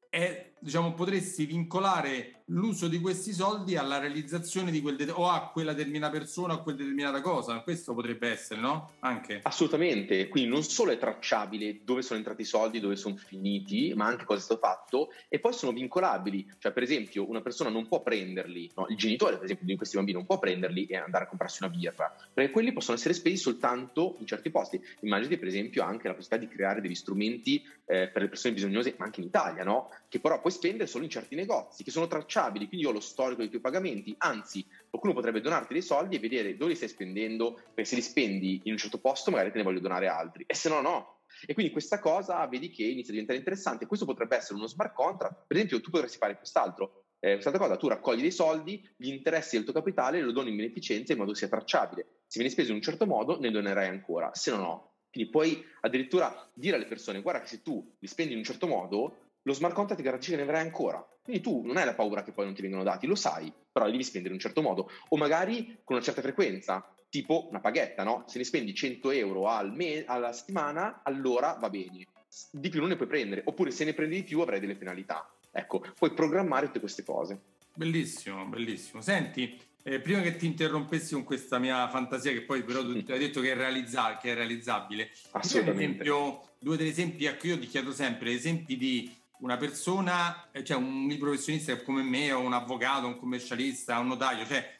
è, 0.09 0.50
diciamo, 0.61 0.93
potresti 0.93 1.47
vincolare 1.47 2.40
l'uso 2.50 2.88
di 2.88 3.00
questi 3.00 3.33
soldi 3.33 3.76
alla 3.76 3.99
realizzazione 3.99 4.71
di 4.71 4.81
quel 4.81 4.97
de- 4.97 5.11
o 5.11 5.29
a 5.29 5.50
quella 5.50 5.73
determinata 5.73 6.12
persona 6.12 6.55
o 6.55 6.57
a 6.57 6.62
quella 6.62 6.79
determinata 6.79 7.21
cosa. 7.21 7.61
Questo 7.61 7.95
potrebbe 7.95 8.29
essere, 8.29 8.61
no? 8.61 8.93
Anche. 9.00 9.40
Assolutamente. 9.43 10.29
Quindi 10.29 10.50
non 10.50 10.62
solo 10.62 10.93
è 10.93 10.99
tracciabile 10.99 11.81
dove 11.85 12.02
sono 12.02 12.19
entrati 12.19 12.43
i 12.43 12.47
soldi, 12.47 12.81
dove 12.81 12.97
sono 12.97 13.17
finiti, 13.17 13.93
ma 13.95 14.07
anche 14.07 14.25
cosa 14.25 14.40
è 14.40 14.43
stato 14.43 14.61
fatto 14.61 15.12
e 15.29 15.38
poi 15.38 15.52
sono 15.52 15.73
vincolabili. 15.73 16.55
Cioè, 16.59 16.73
per 16.73 16.83
esempio, 16.83 17.29
una 17.29 17.40
persona 17.40 17.71
non 17.71 17.87
può 17.87 18.02
prenderli, 18.02 18.71
no? 18.76 18.87
il 18.88 18.97
genitore, 18.97 19.37
per 19.37 19.45
esempio, 19.45 19.67
di 19.67 19.76
questi 19.76 19.97
bambini 19.97 20.19
non 20.19 20.26
può 20.26 20.38
prenderli 20.38 20.87
e 20.87 20.97
andare 20.97 21.25
a 21.25 21.29
comprarsi 21.29 21.62
una 21.62 21.73
birra, 21.73 22.14
perché 22.33 22.50
quelli 22.50 22.73
possono 22.73 22.97
essere 22.97 23.14
spesi 23.14 23.37
soltanto 23.37 24.17
in 24.19 24.26
certi 24.26 24.50
posti. 24.50 24.81
Immaginate, 25.00 25.38
per 25.38 25.49
esempio, 25.49 25.83
anche 25.85 26.09
la 26.09 26.14
possibilità 26.14 26.49
di 26.49 26.55
creare 26.55 26.81
degli 26.81 26.95
strumenti 26.95 27.62
eh, 27.87 28.09
per 28.09 28.23
le 28.23 28.29
persone 28.29 28.55
bisognose, 28.55 28.95
ma 28.99 29.05
anche 29.05 29.21
in 29.21 29.26
Italia, 29.26 29.64
no? 29.64 29.90
Che 30.11 30.19
però 30.19 30.40
puoi 30.40 30.52
spendere 30.52 30.88
solo 30.88 31.05
in 31.05 31.11
certi 31.11 31.37
negozi, 31.37 31.85
che 31.85 31.93
sono 31.93 32.09
tracciabili 32.09 32.67
quindi 32.67 32.85
io 32.85 32.90
ho 32.90 32.95
lo 32.95 33.00
storico 33.00 33.43
dei 33.43 33.49
tuoi 33.49 33.61
pagamenti, 33.61 34.12
anzi 34.19 34.67
qualcuno 34.88 35.14
potrebbe 35.14 35.40
donarti 35.40 35.73
dei 35.73 35.83
soldi 35.83 36.17
e 36.17 36.19
vedere 36.19 36.57
dove 36.57 36.73
li 36.73 36.76
stai 36.76 36.88
spendendo, 36.88 37.55
perché 37.55 37.85
se 37.85 37.95
li 37.95 38.02
spendi 38.02 38.61
in 38.64 38.73
un 38.73 38.79
certo 38.79 38.99
posto 38.99 39.31
magari 39.31 39.52
te 39.52 39.59
ne 39.59 39.62
voglio 39.62 39.79
donare 39.79 40.09
altri, 40.09 40.43
e 40.49 40.55
se 40.57 40.69
no 40.69 40.81
no. 40.81 41.21
E 41.47 41.55
quindi 41.55 41.71
questa 41.71 42.00
cosa 42.00 42.45
vedi 42.49 42.71
che 42.71 42.83
inizia 42.83 43.11
a 43.11 43.12
diventare 43.12 43.38
interessante. 43.38 43.87
Questo 43.87 44.05
potrebbe 44.05 44.37
essere 44.37 44.59
uno 44.59 44.67
smart 44.67 44.93
contract. 44.93 45.45
Per 45.47 45.57
esempio, 45.57 45.81
tu 45.81 45.90
potresti 45.90 46.19
fare 46.19 46.37
quest'altro. 46.37 47.05
Eh, 47.21 47.35
quest'altra 47.35 47.62
cosa, 47.62 47.76
tu 47.76 47.87
raccogli 47.88 48.21
dei 48.21 48.33
soldi, 48.33 48.87
gli 48.97 49.09
interessi 49.09 49.57
del 49.57 49.64
tuo 49.64 49.73
capitale 49.73 50.21
lo 50.21 50.33
doni 50.33 50.50
in 50.50 50.57
beneficenza 50.57 51.12
in 51.12 51.19
modo 51.19 51.33
che 51.33 51.38
sia 51.38 51.49
tracciabile. 51.49 52.23
Se 52.26 52.38
viene 52.40 52.50
speso 52.50 52.71
in 52.71 52.76
un 52.76 52.83
certo 52.83 53.07
modo, 53.07 53.38
ne 53.38 53.50
donerai 53.50 53.88
ancora, 53.88 54.35
se 54.35 54.50
no 54.50 54.57
no. 54.57 54.93
Quindi 55.11 55.31
puoi 55.31 55.64
addirittura 55.81 56.50
dire 56.55 56.76
alle 56.76 56.87
persone, 56.87 57.21
guarda 57.21 57.40
che 57.40 57.49
se 57.49 57.62
tu 57.62 57.97
li 57.99 58.07
spendi 58.07 58.33
in 58.33 58.38
un 58.38 58.45
certo 58.45 58.67
modo, 58.67 59.30
lo 59.43 59.53
smart 59.53 59.75
contract 59.75 60.01
ti 60.01 60.07
garantisce 60.07 60.37
che 60.37 60.43
ne 60.43 60.49
avrai 60.49 60.63
ancora. 60.63 61.05
Quindi 61.23 61.43
tu 61.43 61.63
non 61.65 61.77
hai 61.77 61.85
la 61.85 61.95
paura 61.95 62.23
che 62.23 62.33
poi 62.33 62.45
non 62.45 62.55
ti 62.55 62.63
vengano 62.63 62.83
dati, 62.83 63.07
lo 63.07 63.15
sai, 63.15 63.53
però 63.71 63.87
li 63.87 63.93
devi 63.93 64.05
spendere 64.05 64.35
in 64.35 64.41
un 64.41 64.45
certo 64.45 64.63
modo. 64.63 64.91
O 65.09 65.17
magari 65.17 65.79
con 65.85 65.97
una 65.97 66.05
certa 66.05 66.23
frequenza, 66.23 66.93
tipo 67.09 67.49
una 67.49 67.61
paghetta, 67.61 68.03
no? 68.03 68.25
Se 68.27 68.39
ne 68.39 68.45
spendi 68.45 68.75
100 68.75 69.11
euro 69.11 69.49
al 69.49 69.75
me- 69.75 70.05
alla 70.07 70.33
settimana, 70.33 71.03
allora 71.05 71.57
va 71.61 71.71
bene. 71.71 72.07
Di 72.51 72.69
più 72.69 72.81
non 72.81 72.89
ne 72.89 72.97
puoi 72.97 73.09
prendere. 73.09 73.43
Oppure 73.45 73.71
se 73.71 73.85
ne 73.85 73.95
prendi 73.95 74.17
di 74.17 74.23
più 74.23 74.41
avrai 74.41 74.61
delle 74.61 74.77
penalità. 74.77 75.29
Ecco, 75.51 75.85
puoi 75.99 76.13
programmare 76.13 76.67
tutte 76.67 76.81
queste 76.81 77.03
cose. 77.03 77.41
Bellissimo, 77.75 78.45
bellissimo. 78.47 79.01
Senti, 79.01 79.59
eh, 79.83 80.01
prima 80.01 80.21
che 80.21 80.37
ti 80.37 80.47
interrompessi 80.47 81.15
con 81.15 81.25
questa 81.25 81.59
mia 81.59 81.89
fantasia, 81.89 82.33
che 82.33 82.43
poi 82.43 82.63
però 82.63 82.83
tu 82.83 82.91
hai 82.91 83.19
detto 83.19 83.41
che 83.41 83.53
è, 83.53 83.55
realizza- 83.55 84.17
che 84.19 84.33
è 84.33 84.35
realizzabile, 84.35 85.11
assolutamente. 85.33 86.03
Esempio, 86.03 86.43
due 86.59 86.77
tre 86.77 86.87
esempi, 86.87 87.25
ecco 87.25 87.47
io 87.47 87.59
ti 87.59 87.67
chiedo 87.67 87.93
sempre 87.93 88.33
esempi 88.33 88.77
di 88.77 89.13
una 89.41 89.57
persona, 89.57 90.51
eh, 90.53 90.65
cioè 90.65 90.77
un 90.77 91.15
professionista 91.19 91.77
come 91.83 92.03
me, 92.03 92.33
o 92.33 92.41
un 92.41 92.53
avvocato, 92.53 93.07
un 93.07 93.19
commercialista, 93.19 93.99
un 93.99 94.09
notaio, 94.09 94.47
cioè 94.47 94.77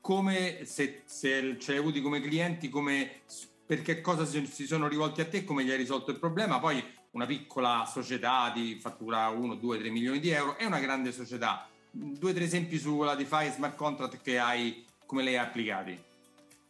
come 0.00 0.64
se, 0.64 1.02
se 1.06 1.56
ce 1.58 1.72
l'hai 1.72 1.80
avuti 1.80 2.02
come 2.02 2.20
clienti, 2.20 2.68
come, 2.68 3.22
per 3.64 3.82
che 3.82 4.00
cosa 4.00 4.26
si 4.26 4.66
sono 4.66 4.86
rivolti 4.86 5.20
a 5.20 5.26
te, 5.26 5.44
come 5.44 5.64
gli 5.64 5.70
hai 5.70 5.78
risolto 5.78 6.10
il 6.10 6.18
problema, 6.18 6.58
poi 6.58 6.82
una 7.12 7.26
piccola 7.26 7.88
società 7.90 8.50
di 8.50 8.78
fattura 8.80 9.28
1, 9.28 9.54
2, 9.54 9.78
3 9.78 9.90
milioni 9.90 10.20
di 10.20 10.30
euro 10.30 10.58
e 10.58 10.66
una 10.66 10.80
grande 10.80 11.10
società. 11.12 11.66
Due 11.90 12.30
o 12.30 12.34
tre 12.34 12.44
esempi 12.44 12.78
sulla 12.78 13.14
DeFi 13.14 13.52
smart 13.52 13.76
contract 13.76 14.20
che 14.20 14.38
hai, 14.38 14.84
come 15.06 15.22
le 15.22 15.30
hai 15.30 15.36
applicati? 15.36 16.02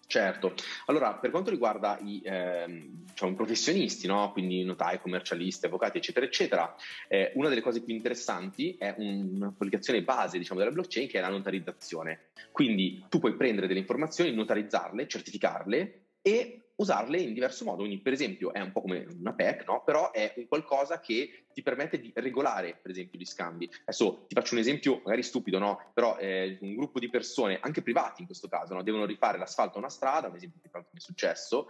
Certo, 0.06 0.54
allora 0.87 1.14
per 1.14 1.30
quanto 1.30 1.50
riguarda 1.50 1.99
i, 2.00 2.20
eh, 2.25 2.66
diciamo, 3.11 3.34
professionisti, 3.34 4.06
no? 4.06 4.30
quindi 4.32 4.62
notai, 4.62 5.00
commercialisti, 5.00 5.66
avvocati, 5.66 5.99
eccetera, 5.99 6.26
eccetera, 6.26 6.75
eh, 7.08 7.32
una 7.34 7.49
delle 7.49 7.61
cose 7.62 7.82
più 7.82 7.94
interessanti 7.94 8.76
è 8.78 8.94
un'applicazione 8.96 10.02
base 10.02 10.38
diciamo, 10.38 10.61
della 10.61 10.73
blockchain 10.73 11.08
che 11.08 11.18
è 11.18 11.20
la 11.20 11.28
notarizzazione. 11.28 12.26
Quindi 12.52 13.04
tu 13.08 13.18
puoi 13.18 13.34
prendere 13.34 13.66
delle 13.66 13.80
informazioni, 13.80 14.32
notarizzarle, 14.32 15.08
certificarle 15.08 16.04
e 16.23 16.63
usarle 16.76 17.19
in 17.19 17.35
diverso 17.35 17.64
modo. 17.64 17.78
Quindi, 17.78 18.00
per 18.00 18.12
esempio, 18.12 18.52
è 18.52 18.61
un 18.61 18.73
po' 18.73 18.81
come 18.81 19.07
una 19.19 19.35
PEC, 19.35 19.64
no? 19.66 19.83
però 19.85 20.11
è 20.11 20.33
un 20.37 20.47
qualcosa 20.47 21.00
che 21.00 21.47
ti 21.52 21.62
permette 21.62 22.00
di 22.00 22.12
regolare, 22.14 22.78
per 22.81 22.90
esempio, 22.90 23.19
gli 23.19 23.25
scambi. 23.25 23.71
Adesso 23.83 24.25
ti 24.26 24.35
faccio 24.35 24.54
un 24.54 24.61
esempio 24.61 25.00
magari 25.04 25.23
stupido, 25.23 25.59
no? 25.59 25.90
però 25.95 26.16
eh, 26.19 26.59
un 26.61 26.75
gruppo 26.75 26.99
di 26.99 27.09
persone, 27.09 27.59
anche 27.61 27.83
privati 27.83 28.21
in 28.21 28.26
questo 28.26 28.49
caso, 28.49 28.75
no? 28.75 28.83
devono 28.83 29.04
rifare 29.04 29.38
l'asfalto 29.38 29.76
a 29.76 29.81
una 29.81 29.88
strada, 29.88 30.28
un 30.28 30.37
esempio 30.37 30.61
che 30.62 30.71
è 30.71 31.00
successo, 31.00 31.69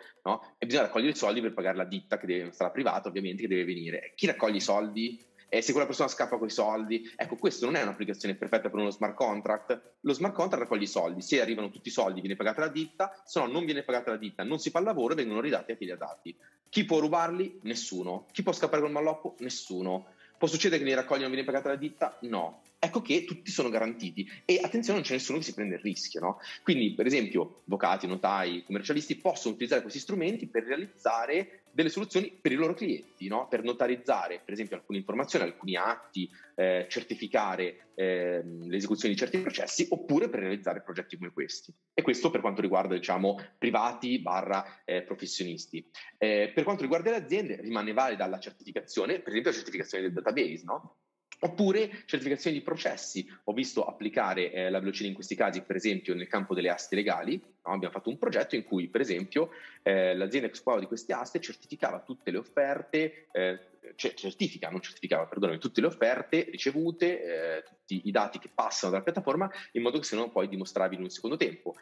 e 0.59 0.67
bisogna 0.67 0.85
raccogliere 0.85 1.13
i 1.13 1.17
soldi 1.17 1.41
per 1.41 1.53
pagare 1.53 1.77
la 1.77 1.85
ditta, 1.85 2.17
che 2.17 2.27
deve, 2.27 2.53
strada 2.53 2.73
privata 2.73 3.09
ovviamente, 3.09 3.43
che 3.43 3.49
deve 3.49 3.65
venire. 3.65 4.13
Chi 4.15 4.27
raccoglie 4.27 4.57
i 4.57 4.61
soldi? 4.61 5.33
E 5.55 5.63
se 5.63 5.71
quella 5.71 5.87
persona 5.87 6.09
scappa 6.09 6.37
con 6.37 6.49
i 6.49 6.51
soldi, 6.51 7.09
ecco, 7.15 7.37
questo 7.37 7.65
non 7.65 7.77
è 7.77 7.83
un'applicazione 7.83 8.35
perfetta 8.35 8.71
per 8.71 8.81
uno 8.81 8.91
smart 8.91 9.15
contract. 9.15 9.97
Lo 10.01 10.13
smart 10.13 10.35
contract 10.35 10.65
raccoglie 10.65 10.85
i 10.85 10.89
soldi, 10.89 11.23
se 11.23 11.41
arrivano 11.41 11.71
tutti 11.71 11.89
i 11.89 11.93
soldi 11.93 12.21
viene 12.21 12.35
pagata 12.35 12.63
la 12.63 12.69
ditta, 12.69 13.23
se 13.25 13.39
no 13.39 13.47
non 13.47 13.65
viene 13.65 13.85
pagata 13.85 14.11
la 14.11 14.17
ditta, 14.17 14.43
non 14.43 14.59
si 14.59 14.71
fa 14.71 14.81
il 14.81 14.87
lavoro 14.87 15.13
e 15.13 15.17
vengono 15.17 15.41
ridati 15.41 15.71
a 15.71 15.77
chi 15.77 15.85
li 15.85 15.93
ha 15.93 15.97
dati. 15.97 16.37
Chi 16.69 16.85
può 16.85 16.99
rubarli? 16.99 17.61
Nessuno. 17.63 18.27
Chi 18.33 18.43
può 18.43 18.53
scappare 18.53 18.83
col 18.83 18.91
malloppo? 18.91 19.37
Nessuno. 19.39 20.07
Può 20.37 20.49
succedere 20.49 20.83
che 20.83 20.89
li 20.89 20.95
raccogli 20.95 21.21
e 21.21 21.23
non 21.23 21.31
viene 21.31 21.47
pagata 21.47 21.69
la 21.69 21.77
ditta? 21.77 22.19
No. 22.23 22.63
Ecco 22.85 23.00
che 23.00 23.25
tutti 23.25 23.50
sono 23.50 23.71
garantiti 23.71 24.31
e 24.45 24.61
attenzione 24.62 24.99
non 24.99 25.09
c'è 25.09 25.14
nessuno 25.14 25.38
che 25.38 25.45
si 25.45 25.55
prende 25.55 25.76
il 25.76 25.81
rischio. 25.81 26.21
No? 26.21 26.38
Quindi 26.62 26.93
per 26.93 27.07
esempio 27.07 27.62
avvocati, 27.64 28.07
notai, 28.07 28.62
commercialisti 28.62 29.17
possono 29.17 29.55
utilizzare 29.55 29.81
questi 29.81 30.00
strumenti 30.00 30.47
per 30.49 30.64
realizzare 30.64 31.62
delle 31.71 31.88
soluzioni 31.88 32.31
per 32.38 32.53
i 32.53 32.57
loro 32.57 32.75
clienti, 32.75 33.26
no? 33.26 33.49
per 33.49 33.62
notarizzare 33.62 34.43
per 34.45 34.53
esempio 34.53 34.76
alcune 34.76 34.99
informazioni, 34.99 35.47
alcuni 35.47 35.76
atti, 35.76 36.31
eh, 36.57 36.87
certificare 36.91 37.87
eh, 37.95 38.43
l'esecuzione 38.45 39.14
di 39.14 39.19
certi 39.19 39.38
processi 39.38 39.87
oppure 39.88 40.29
per 40.29 40.41
realizzare 40.41 40.83
progetti 40.83 41.17
come 41.17 41.33
questi. 41.33 41.73
E 41.95 42.03
questo 42.03 42.31
per 42.31 42.43
quanto 42.43 42.61
riguarda 42.61 42.95
diciamo 42.95 43.38
privati 43.57 44.19
barra 44.19 44.83
eh, 44.85 45.00
professionisti. 45.00 45.88
Eh, 46.19 46.53
per 46.55 46.64
quanto 46.64 46.83
riguarda 46.83 47.09
le 47.09 47.17
aziende 47.17 47.62
rimane 47.62 47.95
valida 47.95 48.26
la 48.26 48.38
certificazione, 48.38 49.21
per 49.21 49.29
esempio 49.29 49.53
la 49.53 49.57
certificazione 49.57 50.05
del 50.05 50.12
database, 50.12 50.64
no? 50.64 50.97
Oppure 51.41 52.03
certificazioni 52.07 52.57
di 52.57 52.62
processi. 52.62 53.29
Ho 53.45 53.53
visto 53.53 53.85
applicare 53.85 54.53
eh, 54.53 54.71
la 54.71 54.79
velocità 54.79 55.09
in 55.09 55.14
questi 55.14 55.35
casi, 55.35 55.62
per 55.62 55.76
esempio, 55.76 56.14
nel 56.14 56.29
campo 56.29 56.55
delle 56.55 56.71
aste 56.71 56.95
legali. 56.95 57.37
No? 57.37 57.73
Abbiamo 57.73 57.93
fatto 57.93 58.09
un 58.09 58.19
progetto 58.19 58.55
in 58.55 58.64
cui, 58.64 58.88
per 58.88 59.00
esempio, 59.00 59.50
eh, 59.83 60.14
l'azienda 60.14 60.49
che 60.49 60.55
si 60.55 60.62
di 60.79 60.87
queste 60.87 61.12
aste 61.12 61.41
certificava 61.41 62.00
tutte 62.00 62.31
le 62.31 62.38
offerte, 62.38 63.26
eh, 63.33 63.59
cioè, 63.97 64.14
certifica, 64.14 64.71
non 64.71 64.81
certificava, 64.81 65.26
perdonami, 65.26 65.59
tutte 65.59 65.81
le 65.81 65.88
offerte 65.88 66.47
ricevute, 66.50 67.59
eh, 67.59 67.62
tutti 67.62 68.03
i 68.05 68.11
dati 68.11 68.38
che 68.38 68.50
passano 68.53 68.93
dalla 68.93 69.05
piattaforma, 69.05 69.50
in 69.73 69.83
modo 69.83 69.99
che 69.99 70.05
siano 70.05 70.31
poi 70.31 70.49
dimostrabili 70.49 71.00
in 71.00 71.05
un 71.05 71.11
secondo 71.11 71.37
tempo. 71.37 71.75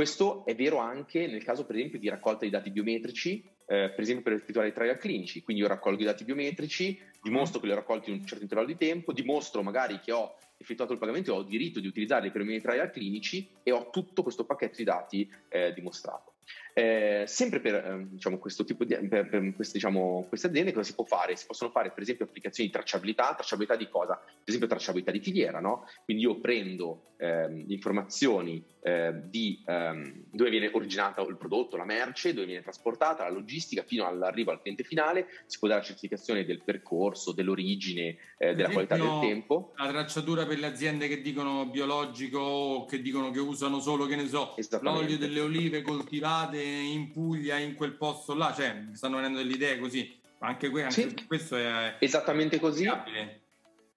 Questo 0.00 0.46
è 0.46 0.54
vero 0.54 0.78
anche 0.78 1.26
nel 1.26 1.44
caso, 1.44 1.66
per 1.66 1.76
esempio, 1.76 1.98
di 1.98 2.08
raccolta 2.08 2.46
di 2.46 2.50
dati 2.50 2.70
biometrici 2.70 3.44
eh, 3.70 3.90
per 3.90 4.00
esempio 4.00 4.24
per 4.24 4.32
effettuare 4.32 4.68
i 4.68 4.72
trial 4.72 4.96
clinici, 4.96 5.42
quindi 5.42 5.62
io 5.62 5.68
raccolgo 5.68 6.00
i 6.02 6.04
dati 6.04 6.24
biometrici, 6.24 6.98
dimostro 7.22 7.60
che 7.60 7.66
li 7.66 7.72
ho 7.72 7.76
raccolti 7.76 8.10
in 8.10 8.16
un 8.16 8.26
certo 8.26 8.42
intervallo 8.42 8.70
di 8.70 8.76
tempo, 8.76 9.12
dimostro 9.12 9.62
magari 9.62 10.00
che 10.00 10.10
ho 10.10 10.36
effettuato 10.56 10.92
il 10.92 10.98
pagamento 10.98 11.32
e 11.32 11.38
ho 11.38 11.42
diritto 11.44 11.78
di 11.78 11.86
utilizzarli 11.86 12.32
per 12.32 12.40
i 12.40 12.46
miei 12.46 12.60
trial 12.60 12.90
clinici 12.90 13.48
e 13.62 13.70
ho 13.70 13.90
tutto 13.90 14.24
questo 14.24 14.44
pacchetto 14.44 14.78
di 14.78 14.84
dati 14.84 15.30
eh, 15.48 15.72
dimostrato. 15.72 16.32
Eh, 16.72 17.24
sempre 17.26 17.60
per, 17.60 17.74
eh, 17.74 18.06
diciamo, 18.10 18.38
questo 18.38 18.64
tipo 18.64 18.84
di, 18.84 18.94
per, 19.08 19.28
per 19.28 19.54
queste, 19.54 19.74
diciamo, 19.74 20.26
queste, 20.28 20.48
aziende 20.48 20.72
cosa 20.72 20.86
si 20.86 20.94
può 20.94 21.04
fare? 21.04 21.36
Si 21.36 21.46
possono 21.46 21.70
fare 21.70 21.90
per 21.90 22.02
esempio 22.02 22.24
applicazioni 22.24 22.68
di 22.68 22.74
tracciabilità, 22.74 23.34
tracciabilità 23.34 23.76
di 23.76 23.88
cosa? 23.88 24.14
Per 24.14 24.42
esempio 24.44 24.68
tracciabilità 24.68 25.10
di 25.10 25.20
filiera, 25.20 25.60
no? 25.60 25.86
Quindi 26.04 26.22
io 26.22 26.40
prendo 26.40 27.14
eh, 27.18 27.64
informazioni 27.68 28.64
eh, 28.82 29.12
di 29.24 29.62
ehm, 29.66 30.24
dove 30.30 30.50
viene 30.50 30.70
originato 30.72 31.26
il 31.28 31.36
prodotto, 31.36 31.76
la 31.76 31.84
merce, 31.84 32.32
dove 32.32 32.46
viene 32.46 32.62
trasportata, 32.62 33.24
la 33.24 33.30
logistica 33.30 33.82
fino 33.82 34.06
all'arrivo 34.06 34.50
al 34.50 34.60
cliente 34.60 34.84
finale, 34.84 35.26
si 35.46 35.58
può 35.58 35.68
dare 35.68 35.80
la 35.80 35.86
certificazione 35.86 36.44
del 36.44 36.62
percorso, 36.62 37.32
dell'origine, 37.32 38.16
eh, 38.38 38.54
della 38.54 38.70
qualità 38.70 38.96
del 38.96 39.18
tempo. 39.20 39.72
La 39.76 39.88
tracciatura 39.88 40.46
per 40.46 40.58
le 40.58 40.66
aziende 40.66 41.08
che 41.08 41.20
dicono 41.20 41.66
biologico, 41.66 42.86
che 42.88 43.02
dicono 43.02 43.30
che 43.30 43.40
usano 43.40 43.80
solo, 43.80 44.06
che 44.06 44.16
ne 44.16 44.26
so, 44.26 44.54
l'olio 44.80 45.18
delle 45.18 45.40
olive 45.40 45.82
coltivate 45.82 46.69
in 46.70 47.10
Puglia, 47.10 47.58
in 47.58 47.74
quel 47.74 47.92
posto 47.92 48.34
là, 48.34 48.52
cioè 48.54 48.74
mi 48.74 48.96
stanno 48.96 49.16
venendo 49.16 49.38
delle 49.38 49.52
idee 49.52 49.78
così. 49.78 50.18
Anche, 50.38 50.70
que- 50.70 50.84
anche 50.84 50.94
sì, 50.94 51.26
questo 51.26 51.56
è 51.56 51.96
esattamente 51.98 52.58
così. 52.58 52.88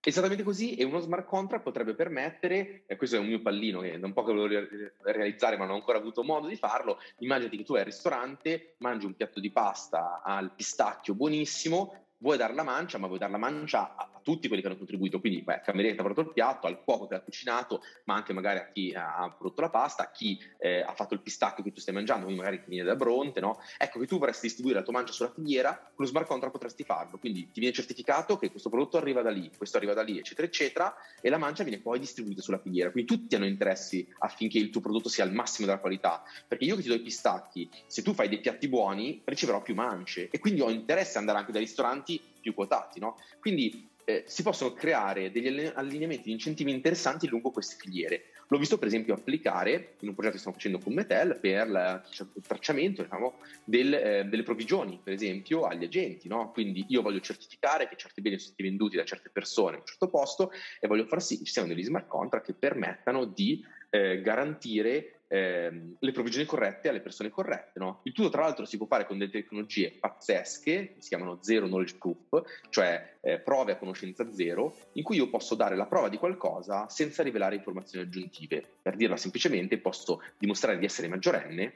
Esattamente 0.05 0.43
così, 0.43 0.75
e 0.75 0.83
uno 0.83 0.99
smart 0.99 1.25
contract 1.25 1.63
potrebbe 1.63 1.93
permettere, 1.93 2.83
e 2.87 2.97
questo 2.97 3.15
è 3.15 3.19
un 3.19 3.27
mio 3.27 3.41
pallino 3.41 3.79
che 3.79 3.97
da 3.97 4.05
un 4.05 4.11
po' 4.11 4.23
che 4.23 4.33
volevo 4.33 4.67
realizzare 5.03 5.55
ma 5.55 5.63
non 5.63 5.75
ho 5.75 5.77
ancora 5.77 5.97
avuto 5.97 6.23
modo 6.23 6.47
di 6.47 6.57
farlo, 6.57 6.99
immaginati 7.19 7.55
che 7.55 7.63
tu 7.63 7.71
vai 7.71 7.83
al 7.83 7.87
ristorante, 7.87 8.75
mangi 8.79 9.05
un 9.05 9.15
piatto 9.15 9.39
di 9.39 9.49
pasta 9.49 10.21
al 10.21 10.51
pistacchio 10.53 11.13
buonissimo, 11.13 12.02
vuoi 12.23 12.37
dar 12.37 12.53
la 12.53 12.63
mancia, 12.63 12.97
ma 12.97 13.07
vuoi 13.07 13.19
dar 13.19 13.29
la 13.29 13.37
mancia 13.37 13.95
a, 13.95 14.09
a 14.13 14.19
tutti 14.23 14.47
quelli 14.47 14.61
che 14.61 14.69
hanno 14.69 14.77
contribuito, 14.77 15.19
quindi 15.19 15.41
beh, 15.41 15.55
al 15.55 15.61
cameriere 15.61 15.95
che 15.95 16.01
ha 16.01 16.05
prodotto 16.05 16.29
il 16.29 16.33
piatto, 16.33 16.67
al 16.67 16.81
cuoco 16.81 17.07
che 17.07 17.15
ha 17.15 17.19
cucinato, 17.19 17.81
ma 18.05 18.15
anche 18.15 18.31
magari 18.31 18.59
a 18.59 18.69
chi 18.71 18.93
ha 18.95 19.29
prodotto 19.37 19.59
la 19.59 19.69
pasta, 19.69 20.03
a 20.03 20.11
chi 20.11 20.39
eh, 20.57 20.79
ha 20.79 20.93
fatto 20.93 21.13
il 21.13 21.19
pistacchio 21.19 21.63
che 21.63 21.73
tu 21.73 21.81
stai 21.81 21.93
mangiando, 21.93 22.23
quindi 22.23 22.41
magari 22.41 22.63
ti 22.63 22.69
viene 22.69 22.85
da 22.85 22.95
Bronte, 22.95 23.41
no? 23.41 23.59
Ecco 23.77 23.99
che 23.99 24.07
tu 24.07 24.17
vorresti 24.17 24.47
distribuire 24.47 24.79
la 24.79 24.85
tua 24.85 24.93
mancia 24.93 25.11
sulla 25.11 25.31
filiera, 25.31 25.77
con 25.77 26.05
lo 26.05 26.05
smart 26.05 26.25
contract 26.25 26.53
potresti 26.53 26.83
farlo, 26.85 27.17
quindi 27.17 27.51
ti 27.51 27.59
viene 27.59 27.75
certificato 27.75 28.37
che 28.37 28.49
questo 28.49 28.69
prodotto 28.69 28.95
arriva 28.95 29.21
da 29.21 29.29
lì, 29.29 29.51
questo 29.57 29.75
arriva 29.75 29.93
da 29.93 30.01
lì, 30.01 30.17
eccetera, 30.17 30.47
eccetera, 30.47 30.95
e 31.19 31.29
la 31.29 31.37
mancia 31.37 31.63
viene 31.63 31.81
poi 31.81 31.99
distribuita 31.99 32.41
sulla 32.41 32.59
filiera, 32.59 32.89
quindi 32.89 33.13
tutti 33.13 33.35
hanno 33.35 33.45
interessi 33.45 34.07
affinché 34.19 34.57
il 34.57 34.69
tuo 34.69 34.79
prodotto 34.79 35.09
sia 35.09 35.25
al 35.25 35.33
massimo 35.33 35.67
della 35.67 35.79
qualità, 35.79 36.23
perché 36.47 36.63
io 36.63 36.77
che 36.77 36.83
ti 36.83 36.87
do 36.87 36.95
i 36.95 37.01
pistacchi, 37.01 37.69
se 37.85 38.01
tu 38.01 38.13
fai 38.13 38.29
dei 38.29 38.39
piatti 38.39 38.69
buoni, 38.69 39.21
riceverò 39.25 39.61
più 39.61 39.75
mance. 39.75 40.29
E 40.29 40.39
quindi 40.39 40.61
ho 40.61 40.69
interesse 40.69 41.11
ad 41.11 41.17
andare 41.17 41.39
anche 41.39 41.51
dai 41.51 41.61
ristoranti 41.61 42.12
più 42.43 42.53
quotati, 42.53 42.99
no? 42.99 43.17
Quindi 43.39 43.89
eh, 44.05 44.23
si 44.27 44.43
possono 44.43 44.73
creare 44.73 45.31
degli 45.31 45.71
allineamenti 45.73 46.23
di 46.25 46.31
incentivi 46.31 46.71
interessanti 46.71 47.27
lungo 47.27 47.51
queste 47.51 47.77
filiere. 47.79 48.25
L'ho 48.49 48.57
visto 48.57 48.77
per 48.77 48.89
esempio 48.89 49.13
applicare 49.13 49.95
in 49.99 50.09
un 50.09 50.13
progetto 50.13 50.33
che 50.33 50.39
stiamo 50.39 50.57
facendo 50.57 50.77
con 50.77 50.93
Metel 50.93 51.39
per 51.39 52.03
il 52.35 52.41
tracciamento 52.45 53.01
diciamo, 53.01 53.35
del, 53.63 53.93
eh, 53.93 54.25
delle 54.25 54.43
provvigioni, 54.43 54.99
per 55.01 55.13
esempio, 55.13 55.63
agli 55.63 55.85
agenti. 55.85 56.27
No? 56.27 56.51
Quindi 56.51 56.85
io 56.89 57.01
voglio 57.01 57.21
certificare 57.21 57.87
che 57.87 57.95
certi 57.95 58.21
beni 58.21 58.37
sono 58.37 58.49
stati 58.49 58.67
venduti 58.67 58.97
da 58.97 59.05
certe 59.05 59.29
persone 59.29 59.75
in 59.75 59.79
un 59.79 59.85
certo 59.85 60.09
posto 60.09 60.51
e 60.79 60.87
voglio 60.87 61.05
far 61.05 61.21
sì 61.21 61.37
che 61.37 61.45
ci 61.45 61.53
siano 61.53 61.69
degli 61.69 61.83
smart 61.83 62.07
contract 62.07 62.45
che 62.45 62.53
permettano 62.53 63.25
di 63.25 63.65
eh, 63.89 64.21
garantire 64.21 65.12
ehm, 65.27 65.95
le 65.99 66.11
provvigioni 66.11 66.45
corrette 66.45 66.89
alle 66.89 67.01
persone 67.01 67.29
corrette. 67.29 67.79
No? 67.79 68.01
Il 68.03 68.13
tutto, 68.13 68.29
tra 68.29 68.41
l'altro, 68.41 68.65
si 68.65 68.77
può 68.77 68.85
fare 68.85 69.05
con 69.05 69.17
delle 69.17 69.31
tecnologie 69.31 69.91
pazzesche, 69.91 70.93
che 70.93 71.01
si 71.01 71.09
chiamano 71.09 71.39
zero 71.41 71.67
knowledge 71.67 71.97
proof, 71.97 72.41
cioè 72.69 73.17
eh, 73.21 73.39
prove 73.39 73.73
a 73.73 73.77
conoscenza 73.77 74.31
zero, 74.31 74.75
in 74.93 75.03
cui 75.03 75.17
io 75.17 75.29
posso 75.29 75.55
dare 75.55 75.75
la 75.75 75.85
prova 75.85 76.09
di 76.09 76.17
qualcosa 76.17 76.87
senza 76.89 77.23
rivelare 77.23 77.55
informazioni 77.55 78.05
aggiuntive. 78.05 78.63
Per 78.81 78.95
dirla 78.95 79.17
semplicemente, 79.17 79.77
posso 79.77 80.21
dimostrare 80.37 80.77
di 80.77 80.85
essere 80.85 81.07
maggiorenne 81.07 81.73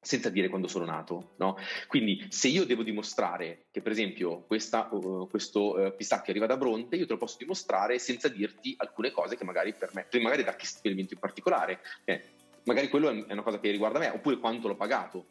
senza 0.00 0.30
dire 0.30 0.48
quando 0.48 0.66
sono 0.66 0.84
nato. 0.84 1.32
No? 1.36 1.56
Quindi 1.86 2.26
se 2.30 2.48
io 2.48 2.64
devo 2.64 2.82
dimostrare 2.82 3.66
che 3.70 3.82
per 3.82 3.92
esempio 3.92 4.44
questa, 4.46 4.88
uh, 4.90 5.28
questo 5.28 5.78
uh, 5.78 5.94
pistacchio 5.94 6.32
arriva 6.32 6.46
da 6.46 6.56
Bronte, 6.56 6.96
io 6.96 7.06
te 7.06 7.12
lo 7.12 7.18
posso 7.18 7.36
dimostrare 7.38 7.98
senza 7.98 8.28
dirti 8.28 8.74
alcune 8.78 9.10
cose 9.10 9.36
che 9.36 9.44
magari 9.44 9.74
permettono, 9.74 10.22
magari 10.22 10.42
da 10.42 10.56
che 10.56 10.66
stabilimento 10.66 11.14
in 11.14 11.20
particolare. 11.20 11.80
Eh, 12.04 12.22
magari 12.64 12.88
quello 12.88 13.10
è 13.10 13.32
una 13.32 13.42
cosa 13.42 13.60
che 13.60 13.70
riguarda 13.70 13.98
me, 13.98 14.08
oppure 14.08 14.38
quanto 14.38 14.68
l'ho 14.68 14.76
pagato. 14.76 15.26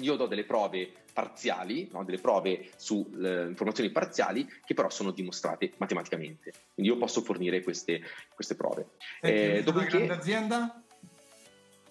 Io 0.00 0.16
do 0.16 0.26
delle 0.26 0.44
prove 0.44 0.92
parziali, 1.12 1.88
no? 1.90 2.04
delle 2.04 2.18
prove 2.18 2.68
su 2.76 3.10
eh, 3.18 3.46
informazioni 3.46 3.90
parziali 3.90 4.46
che 4.64 4.74
però 4.74 4.90
sono 4.90 5.10
dimostrate 5.10 5.72
matematicamente. 5.78 6.52
Quindi 6.74 6.92
io 6.92 6.98
posso 6.98 7.22
fornire 7.22 7.62
queste, 7.62 8.02
queste 8.34 8.56
prove. 8.56 8.88
Eh, 9.22 9.62
dopodiché, 9.64 9.96
grande 9.96 10.12
azienda? 10.12 10.82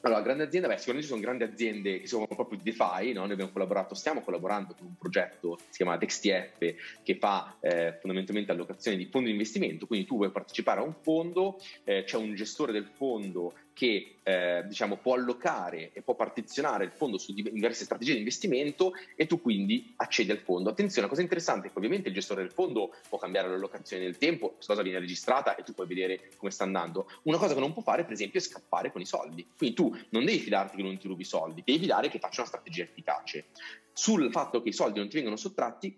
Allora, 0.05 0.21
grande 0.21 0.43
azienda, 0.43 0.67
beh, 0.67 0.77
sicuramente 0.77 1.07
ci 1.07 1.13
sono 1.15 1.25
grandi 1.25 1.51
aziende 1.51 1.99
che 1.99 2.05
si 2.05 2.13
occupano 2.13 2.35
proprio 2.35 2.59
di 2.59 2.69
DeFi, 2.69 3.13
no? 3.13 3.21
noi 3.21 3.31
abbiamo 3.31 3.51
collaborato, 3.51 3.95
stiamo 3.95 4.21
collaborando 4.21 4.75
con 4.77 4.85
un 4.85 4.95
progetto 4.95 5.55
che 5.55 5.63
si 5.69 5.77
chiama 5.77 5.97
DexTF 5.97 7.01
che 7.01 7.17
fa 7.17 7.57
eh, 7.59 7.97
fondamentalmente 7.99 8.51
allocazione 8.51 8.97
di 8.97 9.07
fondi 9.07 9.29
di 9.29 9.31
investimento, 9.31 9.88
quindi 9.88 10.05
tu 10.05 10.17
vuoi 10.17 10.29
partecipare 10.29 10.79
a 10.79 10.83
un 10.83 10.93
fondo, 10.93 11.59
eh, 11.85 12.03
c'è 12.03 12.17
un 12.17 12.35
gestore 12.35 12.71
del 12.71 12.85
fondo 12.85 13.55
che 13.75 14.19
eh, 14.23 14.63
diciamo, 14.65 14.95
può 14.95 15.15
allocare 15.15 15.91
e 15.91 16.01
può 16.01 16.15
partizionare 16.15 16.85
il 16.85 16.91
fondo 16.91 17.17
su 17.17 17.33
diverse 17.33 17.83
strategie 17.83 18.13
di 18.13 18.19
investimento 18.19 18.93
e 19.17 19.27
tu 19.27 19.41
quindi 19.41 19.93
accedi 19.97 20.31
al 20.31 20.38
fondo. 20.38 20.69
Attenzione, 20.69 21.01
la 21.01 21.09
cosa 21.09 21.21
interessante 21.21 21.67
è 21.67 21.71
che 21.71 21.77
ovviamente 21.77 22.07
il 22.07 22.13
gestore 22.13 22.41
del 22.41 22.53
fondo 22.53 22.95
può 23.09 23.17
cambiare 23.17 23.49
l'allocazione 23.49 24.03
nel 24.03 24.17
tempo, 24.17 24.51
questa 24.51 24.71
cosa 24.71 24.81
viene 24.81 24.99
registrata 24.99 25.57
e 25.57 25.63
tu 25.63 25.73
puoi 25.73 25.88
vedere 25.88 26.31
come 26.38 26.51
sta 26.51 26.63
andando. 26.63 27.11
Una 27.23 27.38
cosa 27.38 27.53
che 27.53 27.59
non 27.59 27.73
può 27.73 27.81
fare, 27.81 28.03
per 28.03 28.13
esempio, 28.13 28.39
è 28.39 28.43
scappare 28.43 28.93
con 28.93 29.01
i 29.01 29.05
soldi. 29.05 29.45
Quindi 29.57 29.75
tu 29.75 29.93
non 30.11 30.23
devi 30.23 30.39
fidarti 30.39 30.77
che 30.77 30.83
non 30.83 30.97
ti 30.97 31.09
rubi 31.09 31.23
i 31.23 31.25
soldi, 31.25 31.61
devi 31.65 31.79
fidare 31.79 32.07
che 32.07 32.17
faccia 32.17 32.41
una 32.41 32.49
strategia 32.49 32.83
efficace. 32.83 33.47
Sul 33.91 34.31
fatto 34.31 34.61
che 34.61 34.69
i 34.69 34.73
soldi 34.73 34.99
non 34.99 35.09
ti 35.09 35.15
vengono 35.15 35.35
sottratti, 35.35 35.93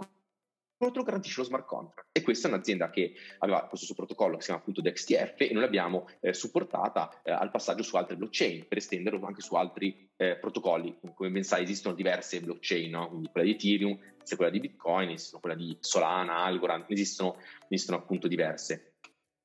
te 0.77 0.97
lo 0.97 1.03
garantisce 1.03 1.39
lo 1.39 1.45
smart 1.45 1.65
contract. 1.65 2.09
E 2.11 2.21
questa 2.21 2.47
è 2.47 2.51
un'azienda 2.51 2.89
che 2.89 3.13
aveva 3.39 3.65
questo 3.67 3.85
suo 3.85 3.95
protocollo 3.95 4.35
che 4.35 4.41
si 4.41 4.47
chiama 4.47 4.61
appunto 4.61 4.81
DexTF 4.81 5.41
e 5.41 5.49
noi 5.51 5.63
l'abbiamo 5.63 6.07
eh, 6.19 6.33
supportata 6.33 7.21
eh, 7.23 7.31
al 7.31 7.49
passaggio 7.49 7.83
su 7.83 7.95
altre 7.95 8.15
blockchain 8.15 8.67
per 8.67 8.77
estenderlo 8.77 9.25
anche 9.25 9.41
su 9.41 9.55
altri 9.55 10.09
eh, 10.15 10.37
protocolli. 10.37 10.99
Come 11.13 11.31
ben 11.31 11.43
sai 11.43 11.63
esistono 11.63 11.95
diverse 11.95 12.39
blockchain, 12.41 12.91
no? 12.91 13.09
quindi 13.09 13.29
quella 13.29 13.47
di 13.47 13.53
Ethereum, 13.53 13.99
esiste 14.17 14.35
quella 14.35 14.51
di 14.51 14.59
Bitcoin, 14.59 15.09
esistono 15.09 15.41
quella 15.41 15.55
di 15.55 15.75
Solana, 15.79 16.43
Algorand, 16.43 16.85
esistono, 16.89 17.37
esistono 17.67 17.97
appunto 17.97 18.27
diverse. 18.27 18.93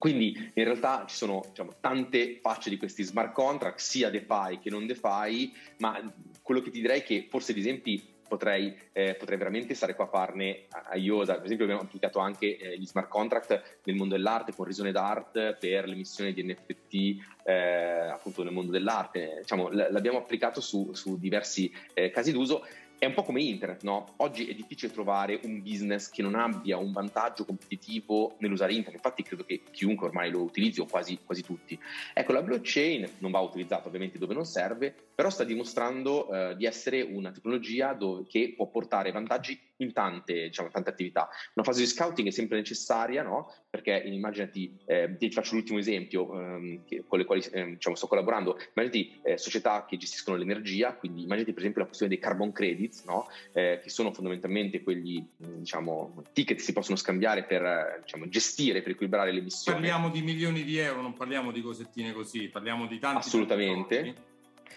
Quindi 0.03 0.51
in 0.55 0.65
realtà 0.65 1.05
ci 1.07 1.15
sono 1.15 1.45
diciamo, 1.47 1.77
tante 1.79 2.41
facce 2.43 2.69
di 2.69 2.77
questi 2.77 3.05
smart 3.05 3.33
contract, 3.33 3.79
sia 3.79 4.11
DeFi 4.11 4.59
che 4.61 4.69
non 4.69 4.85
DeFi, 4.85 5.53
ma 5.79 6.03
quello 6.43 6.61
che 6.61 6.71
ti 6.71 6.81
direi 6.81 6.99
è 6.99 7.05
che 7.05 7.29
forse 7.31 7.53
gli 7.53 7.61
esempi 7.61 8.12
potrei, 8.33 8.75
eh, 8.93 9.15
potrei, 9.15 9.37
veramente 9.37 9.75
stare 9.75 9.95
qua 9.95 10.07
a 10.07 10.09
farne 10.09 10.65
a 10.71 10.97
iosa. 10.97 11.35
Per 11.35 11.45
esempio 11.45 11.67
abbiamo 11.67 11.83
applicato 11.83 12.19
anche 12.19 12.57
eh, 12.57 12.79
gli 12.79 12.87
smart 12.87 13.09
contract 13.09 13.81
nel 13.85 13.95
mondo 13.95 14.15
dell'arte 14.15 14.55
con 14.55 14.65
Risone 14.65 14.91
d'Art 14.91 15.59
per 15.59 15.87
l'emissione 15.87 16.33
di 16.33 16.43
NFT 16.43 17.45
eh, 17.45 18.09
appunto 18.11 18.43
nel 18.43 18.55
mondo 18.55 18.73
dell'arte. 18.73 19.41
Diciamo, 19.43 19.69
l- 19.69 19.89
l'abbiamo 19.91 20.17
applicato 20.17 20.63
su, 20.63 20.95
su 20.95 21.19
diversi 21.19 21.71
eh, 21.93 22.11
casi 22.11 22.33
d'uso 22.33 22.65
è 23.03 23.07
un 23.07 23.15
po' 23.15 23.25
come 23.25 23.43
internet, 23.43 23.83
no? 23.83 24.15
Oggi 24.19 24.47
è 24.47 24.55
difficile 24.55 24.93
trovare 24.93 25.41
un 25.43 25.61
business 25.61 26.09
che 26.09 26.23
non 26.23 26.37
abbia 26.37 26.77
un 26.77 26.93
vantaggio 26.93 27.45
competitivo 27.45 28.37
nell'usare 28.39 28.75
internet, 28.75 29.03
infatti 29.03 29.25
credo 29.25 29.43
che 29.43 29.63
chiunque 29.73 30.07
ormai 30.07 30.31
lo 30.31 30.43
utilizzi 30.43 30.79
o 30.79 30.87
quasi, 30.87 31.19
quasi 31.25 31.43
tutti. 31.43 31.77
Ecco, 32.15 32.31
la 32.31 32.43
blockchain 32.43 33.15
non 33.19 33.33
va 33.33 33.41
utilizzata 33.41 33.89
ovviamente 33.89 34.19
dove 34.19 34.35
non 34.35 34.45
serve, 34.45 34.95
però 35.17 35.31
sta 35.31 35.43
dimostrando 35.43 36.31
eh, 36.33 36.55
di 36.55 36.65
essere 36.65 37.03
una 37.03 37.33
tecnologia 37.33 37.93
dove, 37.93 38.25
che 38.29 38.55
può 38.57 38.69
portare 38.69 39.11
vantaggi 39.11 39.61
in 39.79 39.93
tante, 39.93 40.35
diciamo, 40.45 40.69
tante 40.69 40.91
attività. 40.91 41.29
Una 41.55 41.65
fase 41.65 41.81
di 41.81 41.89
scouting 41.89 42.29
è 42.29 42.31
sempre 42.31 42.59
necessaria, 42.59 43.25
no? 43.25 43.53
Perché 43.73 44.03
immaginati, 44.05 44.71
eh, 44.85 45.17
ti 45.17 45.31
faccio 45.31 45.55
l'ultimo 45.55 45.79
esempio 45.79 46.39
ehm, 46.39 46.85
che, 46.85 47.05
con 47.09 47.19
le 47.19 47.25
quali 47.25 47.41
eh, 47.53 47.71
diciamo, 47.71 47.97
sto 47.97 48.07
collaborando, 48.07 48.59
immaginati 48.75 49.19
eh, 49.23 49.39
società 49.39 49.87
che 49.89 49.97
gestiscono 49.97 50.37
l'energia, 50.37 50.93
quindi 50.93 51.23
immaginati 51.23 51.53
per 51.53 51.61
esempio 51.61 51.81
la 51.81 51.87
questione 51.87 52.13
dei 52.13 52.23
carbon 52.23 52.53
credits, 52.53 53.05
no? 53.05 53.29
Eh, 53.55 53.81
che 53.83 53.89
sono 53.89 54.13
fondamentalmente 54.13 54.83
quegli 54.83 55.25
diciamo, 55.39 56.23
ticket 56.35 56.59
che 56.59 56.63
si 56.63 56.75
possono 56.75 56.99
scambiare 56.99 57.45
per 57.45 58.01
diciamo, 58.03 58.29
gestire, 58.29 58.83
per 58.83 58.91
equilibrare 58.91 59.33
le 59.33 59.39
emissioni. 59.39 59.81
Parliamo 59.81 60.11
di 60.11 60.21
milioni 60.21 60.65
di 60.65 60.77
euro, 60.77 61.01
non 61.01 61.15
parliamo 61.15 61.51
di 61.51 61.63
cosettine 61.63 62.13
così, 62.13 62.49
parliamo 62.49 62.87
di 62.87 62.99
tanti. 62.99 63.27
Assolutamente. 63.27 63.97
Tanti 63.97 64.31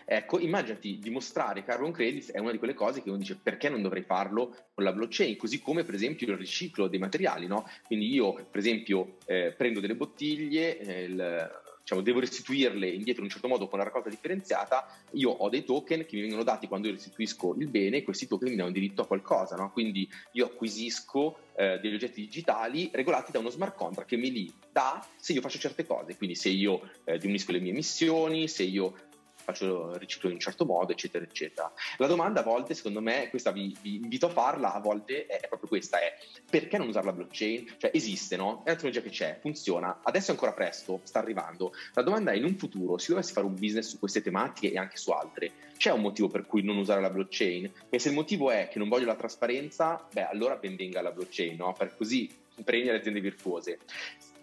Ecco, 0.04 0.40
immaginati 0.40 1.00
dimostrare 1.00 1.64
carbon 1.64 1.92
credits 1.92 2.32
è 2.32 2.40
una 2.40 2.52
di 2.52 2.58
quelle 2.58 2.74
cose 2.74 3.02
che 3.02 3.10
uno 3.10 3.18
dice 3.18 3.38
perché 3.42 3.70
non 3.70 3.82
dovrei 3.82 4.04
farlo 4.04 4.56
con 4.74 4.84
la 4.84 4.92
blockchain, 4.92 5.38
così 5.38 5.62
come 5.62 5.84
per 5.84 5.96
esempio 5.96 6.28
il 6.28 6.38
riciclo 6.38 6.88
dei 6.88 7.00
materiali, 7.00 7.48
no? 7.48 7.68
Quindi 7.86 8.14
io 8.14 8.34
per 8.34 8.60
esempio 8.60 9.18
eh, 9.26 9.54
prendo 9.56 9.80
delle 9.80 9.96
bottiglie, 9.96 10.78
eh, 10.80 11.04
il, 11.04 11.50
diciamo, 11.86 12.02
devo 12.02 12.20
restituirle 12.20 12.90
indietro 12.90 13.22
in 13.22 13.28
un 13.28 13.30
certo 13.30 13.48
modo 13.48 13.68
con 13.68 13.78
la 13.78 13.86
raccolta 13.86 14.10
differenziata, 14.10 14.88
io 15.12 15.30
ho 15.30 15.50
dei 15.50 15.64
token 15.64 16.04
che 16.06 16.16
mi 16.16 16.24
vengono 16.24 16.44
dati 16.44 16.68
quando 16.68 16.88
io 16.88 16.94
restituisco 16.94 17.56
il 17.60 17.70
bene 17.70 17.98
e 17.98 18.04
questi 18.04 18.28
token 18.28 18.50
mi 18.50 18.56
danno 18.56 18.72
diritto 18.72 19.04
a 19.04 19.08
qualcosa, 19.08 19.56
no? 19.56 19.72
quindi 19.72 20.10
io 20.32 20.48
acquisisco 20.48 21.38
eh, 21.56 21.80
degli 21.80 21.94
oggetti 21.94 22.22
digitali 22.22 22.90
regolati 22.92 23.32
da 23.32 23.38
uno 23.40 23.52
smart 23.52 23.76
contract 23.76 24.10
che 24.10 24.18
mi 24.18 24.32
li 24.32 24.52
dà 24.72 25.06
se 25.16 25.34
io 25.34 25.42
faccio 25.42 25.60
certe 25.60 25.86
cose, 25.86 26.18
quindi 26.18 26.36
se 26.36 26.50
io 26.50 26.90
eh, 27.04 27.18
diminuisco 27.18 27.52
le 27.52 27.60
mie 27.60 27.72
emissioni, 27.72 28.48
se 28.48 28.64
io 28.64 29.05
faccio 29.46 29.96
riciclo 29.98 30.30
in 30.30 30.36
un 30.36 30.42
certo 30.42 30.66
modo, 30.66 30.92
eccetera, 30.92 31.24
eccetera. 31.24 31.72
La 31.98 32.08
domanda 32.08 32.42
a 32.42 32.44
volte, 32.44 32.74
secondo 32.74 33.00
me, 33.00 33.30
questa 33.30 33.52
vi, 33.52 33.76
vi 33.82 33.96
invito 33.96 34.26
a 34.26 34.30
farla, 34.30 34.74
a 34.74 34.80
volte 34.80 35.28
è, 35.28 35.40
è, 35.40 35.48
proprio 35.48 35.70
questa, 35.70 36.00
è 36.00 36.18
perché 36.50 36.78
non 36.78 36.88
usare 36.88 37.06
la 37.06 37.14
blockchain? 37.14 37.76
Cioè 37.78 37.92
esiste, 37.94 38.36
no? 38.36 38.62
È 38.64 38.70
una 38.70 38.76
tecnologia 38.76 39.02
che 39.02 39.10
c'è, 39.10 39.38
funziona, 39.40 40.00
adesso 40.04 40.32
è 40.32 40.34
ancora 40.34 40.54
presto, 40.54 41.00
sta 41.04 41.20
arrivando. 41.20 41.74
La 41.94 42.02
domanda 42.02 42.32
è, 42.32 42.36
in 42.36 42.44
un 42.44 42.56
futuro, 42.56 42.98
se 42.98 43.12
dovessi 43.12 43.32
fare 43.32 43.46
un 43.46 43.54
business 43.54 43.90
su 43.90 44.00
queste 44.00 44.22
tematiche 44.22 44.72
e 44.72 44.78
anche 44.78 44.98
su 44.98 45.12
altre, 45.12 45.52
c'è 45.78 45.92
un 45.92 46.02
motivo 46.02 46.28
per 46.28 46.46
cui 46.46 46.64
non 46.64 46.78
usare 46.78 47.02
la 47.02 47.10
blockchain? 47.10 47.72
E 47.90 48.00
se 48.00 48.10
il 48.10 48.16
motivo 48.16 48.50
è 48.50 48.68
che 48.70 48.80
non 48.80 48.90
voglio 48.90 49.06
la 49.06 49.16
trasparenza, 49.16 50.06
beh, 50.12 50.28
allora 50.28 50.56
ben 50.56 50.76
venga 50.76 51.02
la 51.02 51.12
blockchain, 51.12 51.56
no? 51.56 51.74
Per 51.74 51.96
così 51.96 52.30
premia 52.64 52.94
le 52.94 53.00
aziende 53.00 53.20
virtuose. 53.20 53.80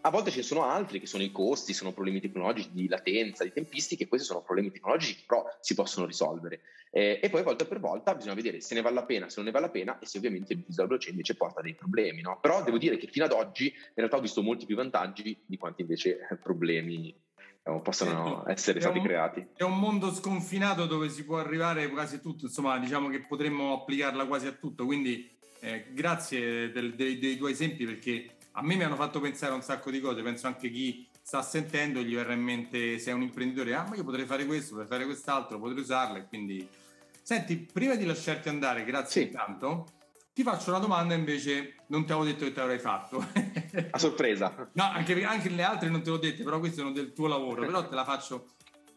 A 0.04 0.10
volte 0.10 0.30
ce 0.30 0.38
ne 0.38 0.42
sono 0.42 0.64
altri 0.64 0.98
che 0.98 1.06
sono 1.06 1.22
i 1.22 1.30
costi, 1.30 1.72
sono 1.72 1.92
problemi 1.92 2.20
tecnologici 2.20 2.70
di 2.72 2.88
latenza, 2.88 3.44
di 3.44 3.52
tempistiche, 3.52 4.08
questi 4.08 4.26
sono 4.26 4.42
problemi 4.42 4.72
tecnologici 4.72 5.14
che 5.14 5.22
però 5.26 5.44
si 5.60 5.74
possono 5.74 6.06
risolvere. 6.06 6.60
Eh, 6.90 7.20
e 7.22 7.30
poi 7.30 7.42
volta 7.42 7.64
per 7.64 7.78
volta 7.78 8.14
bisogna 8.14 8.34
vedere 8.34 8.60
se 8.60 8.74
ne 8.74 8.82
vale 8.82 8.96
la 8.96 9.04
pena, 9.04 9.28
se 9.28 9.36
non 9.36 9.46
ne 9.46 9.52
vale 9.52 9.66
la 9.66 9.70
pena 9.70 9.98
e 9.98 10.06
se 10.06 10.18
ovviamente 10.18 10.52
il 10.52 10.64
della 10.66 10.88
blockchain 10.88 11.12
invece 11.12 11.36
porta 11.36 11.60
dei 11.60 11.74
problemi. 11.74 12.20
No? 12.20 12.38
Però 12.40 12.62
devo 12.64 12.78
dire 12.78 12.96
che 12.96 13.06
fino 13.06 13.24
ad 13.24 13.32
oggi 13.32 13.66
in 13.66 13.92
realtà 13.94 14.16
ho 14.16 14.20
visto 14.20 14.42
molti 14.42 14.66
più 14.66 14.74
vantaggi 14.74 15.40
di 15.46 15.56
quanti 15.56 15.82
invece 15.82 16.26
eh, 16.28 16.36
problemi 16.36 17.14
eh, 17.62 17.80
possano 17.80 18.42
essere 18.48 18.80
stati 18.80 18.98
un, 18.98 19.04
creati. 19.04 19.46
È 19.54 19.62
un 19.62 19.78
mondo 19.78 20.12
sconfinato 20.12 20.86
dove 20.86 21.08
si 21.10 21.24
può 21.24 21.38
arrivare 21.38 21.88
quasi 21.88 22.16
a 22.16 22.18
tutto, 22.18 22.46
insomma 22.46 22.76
diciamo 22.78 23.08
che 23.08 23.20
potremmo 23.20 23.72
applicarla 23.72 24.26
quasi 24.26 24.48
a 24.48 24.52
tutto, 24.52 24.84
quindi 24.84 25.30
eh, 25.60 25.86
grazie 25.92 26.72
del, 26.72 26.94
dei, 26.94 27.18
dei 27.18 27.36
tuoi 27.36 27.52
esempi 27.52 27.84
perché 27.84 28.34
a 28.52 28.62
me 28.62 28.76
mi 28.76 28.82
hanno 28.82 28.96
fatto 28.96 29.20
pensare 29.20 29.54
un 29.54 29.62
sacco 29.62 29.90
di 29.90 30.00
cose, 30.00 30.22
penso 30.22 30.46
anche 30.46 30.70
chi 30.70 31.06
sta 31.22 31.42
sentendo 31.42 32.00
gli 32.00 32.14
verrà 32.14 32.32
in 32.32 32.42
mente 32.42 32.98
se 32.98 33.10
è 33.10 33.14
un 33.14 33.22
imprenditore, 33.22 33.74
ah 33.74 33.86
ma 33.88 33.96
io 33.96 34.04
potrei 34.04 34.26
fare 34.26 34.44
questo, 34.44 34.70
potrei 34.70 34.88
fare 34.88 35.04
quest'altro, 35.04 35.58
potrei 35.58 35.80
usarla 35.80 36.18
e 36.18 36.26
quindi... 36.26 36.68
Senti, 37.24 37.56
prima 37.56 37.94
di 37.94 38.04
lasciarti 38.04 38.48
andare, 38.48 38.84
grazie 38.84 39.22
sì. 39.22 39.26
intanto, 39.28 39.86
ti 40.34 40.42
faccio 40.42 40.70
una 40.70 40.80
domanda 40.80 41.14
invece, 41.14 41.76
non 41.86 42.04
ti 42.04 42.12
avevo 42.12 42.26
detto 42.26 42.44
che 42.44 42.52
te 42.52 42.60
l'avrei 42.60 42.80
fatto. 42.80 43.24
A 43.90 43.98
sorpresa. 43.98 44.70
no, 44.72 44.84
anche, 44.84 45.24
anche, 45.24 45.48
le 45.48 45.62
altre 45.62 45.88
non 45.88 46.02
te 46.02 46.10
l'ho 46.10 46.18
dette, 46.18 46.42
però 46.42 46.58
queste 46.58 46.78
sono 46.78 46.90
del 46.90 47.12
tuo 47.12 47.28
lavoro, 47.28 47.64
però 47.64 47.86
te 47.86 47.94
la 47.94 48.04
faccio... 48.04 48.48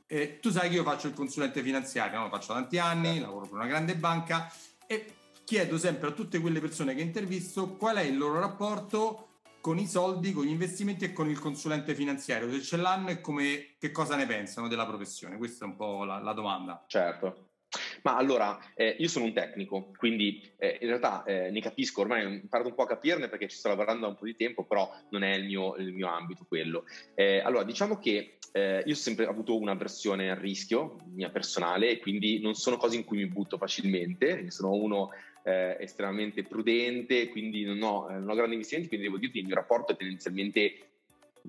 Eh, 0.07 0.39
tu 0.39 0.49
sai 0.49 0.69
che 0.69 0.75
io 0.75 0.83
faccio 0.83 1.07
il 1.07 1.13
consulente 1.13 1.61
finanziario, 1.61 2.17
no? 2.17 2.23
lo 2.25 2.29
faccio 2.29 2.53
da 2.53 2.59
tanti 2.59 2.77
anni, 2.77 3.07
certo. 3.07 3.21
lavoro 3.21 3.45
per 3.45 3.53
una 3.53 3.67
grande 3.67 3.95
banca 3.95 4.51
e 4.87 5.13
chiedo 5.43 5.77
sempre 5.77 6.09
a 6.09 6.11
tutte 6.11 6.39
quelle 6.39 6.59
persone 6.59 6.95
che 6.95 7.01
intervisto 7.01 7.75
qual 7.75 7.97
è 7.97 8.01
il 8.01 8.17
loro 8.17 8.39
rapporto 8.39 9.27
con 9.65 9.79
i 9.79 9.87
soldi, 9.87 10.31
con 10.31 10.45
gli 10.45 10.51
investimenti 10.51 11.05
e 11.05 11.11
con 11.11 11.27
il 11.27 11.39
consulente 11.39 11.95
finanziario, 11.95 12.51
se 12.51 12.61
ce 12.61 12.77
l'hanno 12.77 13.09
e 13.09 13.19
come, 13.19 13.69
che 13.79 13.89
cosa 13.89 14.15
ne 14.15 14.27
pensano 14.27 14.67
della 14.67 14.85
professione? 14.85 15.37
Questa 15.37 15.65
è 15.65 15.67
un 15.67 15.75
po' 15.75 16.03
la, 16.03 16.19
la 16.19 16.33
domanda. 16.33 16.83
Certo. 16.85 17.44
Ma 18.03 18.15
allora, 18.15 18.59
eh, 18.75 18.95
io 18.99 19.07
sono 19.07 19.25
un 19.25 19.33
tecnico, 19.33 19.91
quindi 19.97 20.41
eh, 20.57 20.77
in 20.81 20.87
realtà 20.87 21.23
eh, 21.23 21.49
ne 21.51 21.61
capisco, 21.61 22.01
ormai 22.01 22.25
ho 22.25 22.29
imparato 22.29 22.69
un 22.69 22.75
po' 22.75 22.83
a 22.83 22.87
capirne 22.87 23.29
perché 23.29 23.47
ci 23.47 23.57
sto 23.57 23.69
lavorando 23.69 24.01
da 24.01 24.07
un 24.07 24.17
po' 24.17 24.25
di 24.25 24.35
tempo, 24.35 24.63
però 24.63 24.89
non 25.09 25.23
è 25.23 25.35
il 25.35 25.45
mio, 25.45 25.75
il 25.75 25.93
mio 25.93 26.07
ambito 26.07 26.45
quello. 26.47 26.85
Eh, 27.13 27.39
allora, 27.39 27.63
diciamo 27.63 27.97
che 27.97 28.37
eh, 28.51 28.83
io 28.85 28.93
ho 28.93 28.97
sempre 28.97 29.25
avuto 29.25 29.57
una 29.57 29.73
versione 29.73 30.29
a 30.29 30.35
rischio, 30.35 30.97
mia 31.13 31.29
personale, 31.29 31.99
quindi 31.99 32.39
non 32.39 32.53
sono 32.55 32.77
cose 32.77 32.95
in 32.95 33.03
cui 33.03 33.17
mi 33.17 33.27
butto 33.27 33.57
facilmente, 33.57 34.49
sono 34.49 34.71
uno 34.71 35.11
eh, 35.43 35.77
estremamente 35.79 36.43
prudente, 36.43 37.29
quindi 37.29 37.63
non 37.63 37.81
ho, 37.81 38.09
non 38.09 38.29
ho 38.29 38.33
grandi 38.33 38.53
investimenti, 38.53 38.89
quindi 38.89 39.07
devo 39.07 39.19
dirti 39.19 39.35
che 39.35 39.41
il 39.41 39.47
mio 39.47 39.55
rapporto 39.55 39.91
è 39.91 39.97
tendenzialmente 39.97 40.77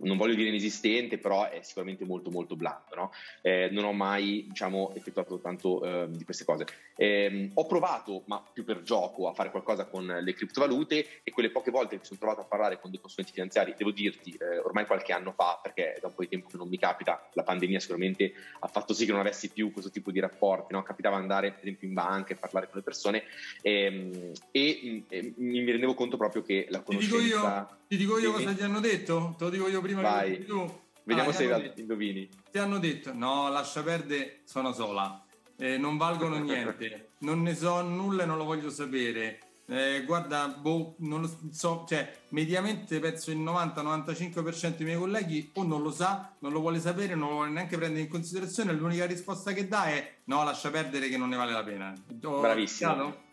non 0.02 0.16
voglio 0.16 0.34
dire 0.34 0.48
inesistente, 0.48 1.18
però 1.18 1.48
è 1.48 1.60
sicuramente 1.62 2.04
molto 2.04 2.30
molto 2.30 2.56
blando. 2.56 2.94
No? 2.94 3.12
Eh, 3.42 3.68
non 3.70 3.84
ho 3.84 3.92
mai 3.92 4.46
diciamo, 4.48 4.92
effettuato 4.94 5.38
tanto 5.38 5.82
eh, 5.84 6.06
di 6.10 6.24
queste 6.24 6.44
cose. 6.44 6.66
Eh, 6.96 7.50
ho 7.54 7.66
provato, 7.66 8.22
ma 8.26 8.42
più 8.52 8.64
per 8.64 8.82
gioco, 8.82 9.28
a 9.28 9.34
fare 9.34 9.50
qualcosa 9.50 9.86
con 9.86 10.06
le 10.06 10.34
criptovalute 10.34 11.06
e 11.22 11.30
quelle 11.30 11.50
poche 11.50 11.70
volte 11.70 11.90
che 11.90 12.00
mi 12.00 12.04
sono 12.04 12.18
trovato 12.18 12.40
a 12.40 12.44
parlare 12.44 12.80
con 12.80 12.90
dei 12.90 13.00
consulenti 13.00 13.32
finanziari, 13.32 13.74
devo 13.76 13.90
dirti, 13.90 14.36
eh, 14.38 14.58
ormai 14.58 14.86
qualche 14.86 15.12
anno 15.12 15.32
fa, 15.32 15.58
perché 15.62 15.94
è 15.94 16.00
da 16.00 16.08
un 16.08 16.14
po' 16.14 16.22
di 16.22 16.28
tempo 16.28 16.48
che 16.48 16.56
non 16.56 16.68
mi 16.68 16.78
capita, 16.78 17.28
la 17.32 17.42
pandemia 17.42 17.80
sicuramente 17.80 18.32
ha 18.60 18.66
fatto 18.66 18.94
sì 18.94 19.04
che 19.04 19.12
non 19.12 19.20
avessi 19.20 19.50
più 19.50 19.72
questo 19.72 19.90
tipo 19.90 20.10
di 20.10 20.20
rapporti, 20.20 20.72
no? 20.72 20.82
capitava 20.82 21.16
andare 21.16 21.50
per 21.50 21.60
esempio 21.60 21.88
in 21.88 21.94
banca 21.94 22.32
e 22.32 22.36
parlare 22.36 22.66
con 22.66 22.76
le 22.76 22.82
persone 22.82 23.24
ehm, 23.62 24.32
e, 24.50 25.04
e 25.08 25.34
mi 25.36 25.70
rendevo 25.70 25.94
conto 25.94 26.16
proprio 26.16 26.42
che 26.42 26.66
la 26.70 26.80
conoscenza... 26.80 27.78
Ti 27.88 27.96
dico 27.96 28.18
io, 28.18 28.32
cosa 28.32 28.52
ti 28.52 28.62
hanno 28.62 28.80
detto? 28.80 29.34
Te 29.38 29.44
lo 29.44 29.50
dico 29.50 29.68
io 29.68 29.80
prima 29.80 30.00
Vai. 30.00 30.38
che 30.38 30.44
tu. 30.44 30.84
Vediamo 31.04 31.30
ah, 31.30 31.32
se 31.32 31.72
indovini. 31.76 32.28
Ti 32.50 32.58
hanno 32.58 32.78
detto, 32.78 33.14
no, 33.14 33.48
lascia 33.48 33.82
perdere, 33.82 34.40
sono 34.44 34.72
sola. 34.72 35.24
Eh, 35.56 35.78
non 35.78 35.96
valgono 35.96 36.36
niente, 36.38 37.10
non 37.18 37.42
ne 37.42 37.54
so 37.54 37.80
nulla 37.82 38.24
e 38.24 38.26
non 38.26 38.38
lo 38.38 38.44
voglio 38.44 38.70
sapere. 38.70 39.38
Eh, 39.68 40.02
guarda, 40.04 40.48
boh, 40.48 40.96
non 40.98 41.22
lo 41.22 41.30
so, 41.52 41.84
cioè, 41.88 42.12
mediamente 42.30 42.98
penso 42.98 43.30
il 43.30 43.38
90-95% 43.38 44.76
dei 44.76 44.86
miei 44.86 44.98
colleghi 44.98 45.50
o 45.54 45.62
non 45.62 45.82
lo 45.82 45.90
sa, 45.90 46.34
non 46.40 46.52
lo 46.52 46.60
vuole 46.60 46.80
sapere, 46.80 47.14
non 47.14 47.28
lo 47.28 47.34
vuole 47.34 47.50
neanche 47.50 47.76
prendere 47.76 48.02
in 48.02 48.08
considerazione. 48.08 48.72
L'unica 48.72 49.06
risposta 49.06 49.52
che 49.52 49.68
dà 49.68 49.86
è 49.86 50.18
no, 50.24 50.42
lascia 50.42 50.70
perdere 50.70 51.08
che 51.08 51.16
non 51.16 51.28
ne 51.28 51.36
vale 51.36 51.52
la 51.52 51.64
pena. 51.64 51.92
Ho 52.24 52.40
Bravissimo. 52.40 52.92
Chiaro? 52.92 53.24